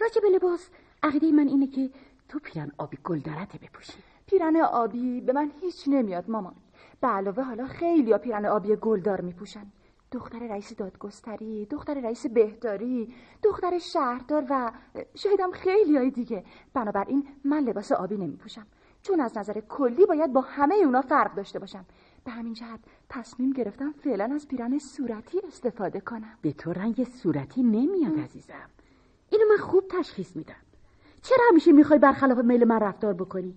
راجع 0.00 0.20
به 0.20 0.28
لباس 0.28 0.68
عقیده 1.02 1.32
من 1.32 1.48
اینه 1.48 1.66
که 1.66 1.90
تو 2.28 2.38
پیرن 2.38 2.72
آبی 2.78 2.98
گلدرته 3.04 3.58
بپوشی. 3.58 3.92
پیرن 4.26 4.56
آبی 4.56 5.20
به 5.20 5.32
من 5.32 5.50
هیچ 5.60 5.84
نمیاد 5.88 6.30
مامان. 6.30 6.54
به 7.00 7.08
علاوه 7.08 7.42
حالا 7.42 7.66
خیلی 7.66 8.12
ها 8.12 8.18
پیرن 8.18 8.46
آبی 8.46 8.76
گلدار 8.76 9.20
میپوشن. 9.20 9.66
دختر 10.12 10.38
رئیس 10.38 10.72
دادگستری 10.72 11.66
دختر 11.66 12.00
رئیس 12.00 12.26
بهداری 12.26 13.14
دختر 13.42 13.78
شهردار 13.78 14.46
و 14.50 14.72
شایدم 15.14 15.50
خیلی 15.50 15.96
های 15.96 16.10
دیگه. 16.10 16.44
بنابراین 16.74 17.28
من 17.44 17.60
لباس 17.60 17.92
آبی 17.92 18.16
نمیپوشم. 18.16 18.66
چون 19.06 19.20
از 19.20 19.38
نظر 19.38 19.60
کلی 19.60 20.06
باید 20.06 20.32
با 20.32 20.40
همه 20.40 20.74
اونا 20.74 21.00
فرق 21.00 21.34
داشته 21.34 21.58
باشم. 21.58 21.84
به 22.24 22.30
همین 22.30 22.52
جهت 22.52 22.80
تصمیم 23.08 23.52
گرفتم 23.52 23.94
فعلا 24.04 24.30
از 24.34 24.48
پیرن 24.48 24.78
صورتی 24.78 25.40
استفاده 25.48 26.00
کنم. 26.00 26.38
به 26.42 26.52
تو 26.52 26.72
رنگ 26.72 27.04
صورتی 27.04 27.62
نمیاد 27.62 28.18
عزیزم. 28.18 28.70
اینو 29.30 29.44
من 29.50 29.56
خوب 29.56 29.84
تشخیص 29.88 30.36
میدم. 30.36 30.54
چرا 31.22 31.38
همیشه 31.50 31.72
می‌خوای 31.72 31.98
برخلاف 31.98 32.38
میل 32.38 32.64
من 32.64 32.80
رفتار 32.80 33.14
بکنی؟ 33.14 33.54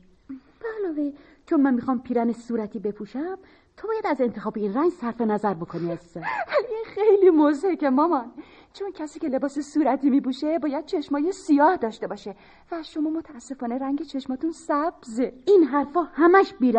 علاوه 0.80 1.12
چون 1.46 1.62
من 1.62 1.74
می‌خوام 1.74 2.02
پیرن 2.02 2.34
صورتی 2.34 2.80
بپوشم 2.80 3.38
تو 3.78 3.88
باید 3.88 4.08
از 4.08 4.22
انتخاب 4.22 4.58
این 4.58 4.74
رنگ 4.74 4.92
صرف 4.92 5.22
نظر 5.22 5.54
بکنی 5.54 5.92
عزیزم. 5.92 6.22
این 6.70 6.86
خیلی 6.86 7.30
مزهکه 7.30 7.90
مامان. 7.90 8.32
چون 8.73 8.91
کسی 8.91 9.19
که 9.19 9.27
لباس 9.27 9.60
صورتی 9.60 10.10
میپوشه 10.10 10.60
باید 10.60 10.86
چشمای 10.86 11.32
سیاه 11.32 11.77
داشته 11.77 12.08
باشه. 12.08 12.36
و 12.71 12.84
شما 12.84 13.10
متاسفانه 13.10 13.77
رنگ 13.77 14.01
چشماتون 14.01 14.51
سبزه. 14.51 15.34
این 15.45 15.63
حرفا 15.63 16.01
همش 16.01 16.53
بی 16.53 16.73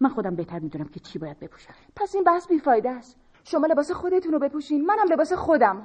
من 0.00 0.08
خودم 0.08 0.36
بهتر 0.36 0.58
می‌دونم 0.58 0.88
که 0.88 1.00
چی 1.00 1.18
باید 1.18 1.40
بپوشم. 1.40 1.74
پس 1.96 2.14
این 2.14 2.24
بحث 2.24 2.48
بیفایده 2.48 2.90
است. 2.90 3.16
شما 3.44 3.66
لباس 3.66 3.90
خودتون 3.90 4.32
رو 4.32 4.38
بپوشین 4.38 4.86
منم 4.86 5.08
لباس 5.10 5.32
خودم. 5.32 5.82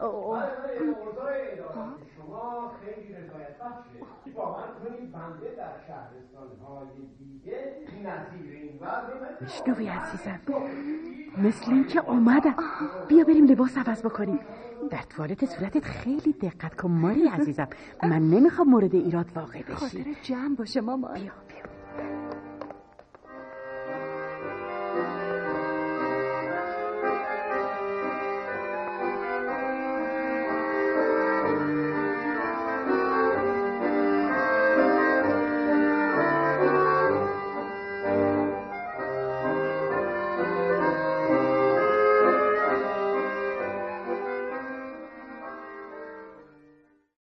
کنید 4.36 5.12
بنده 5.12 5.56
در 5.58 5.74
شهرستانهای 5.88 6.88
دیگه 7.20 7.76
نظیر 8.04 8.56
این 8.56 8.80
میشنوی 9.42 9.88
عزیزم. 9.88 10.40
مثل 11.38 11.72
این 11.72 11.88
که 11.88 12.10
اومدم. 12.10 12.56
بیا 13.08 13.24
بریم 13.24 13.46
لباس 13.46 13.78
عوض 13.78 14.02
بکنیم. 14.06 14.40
در 14.90 15.02
توالت 15.02 15.46
صورتت 15.46 15.84
خیلی 15.84 16.34
دقت 16.34 16.76
کن 16.76 16.92
ماری 16.92 17.28
عزیزم. 17.28 17.68
من 18.04 18.30
نمی‌خوام 18.30 18.70
مورد 18.70 18.96
ایراد 18.96 19.32
واقع 19.36 19.62
بشی. 19.62 19.74
خاطر 19.74 20.06
جمع 20.24 20.56
باشه 20.56 20.82
ماما 20.82 21.08
بیا 21.14 21.22
بیا. 21.24 22.31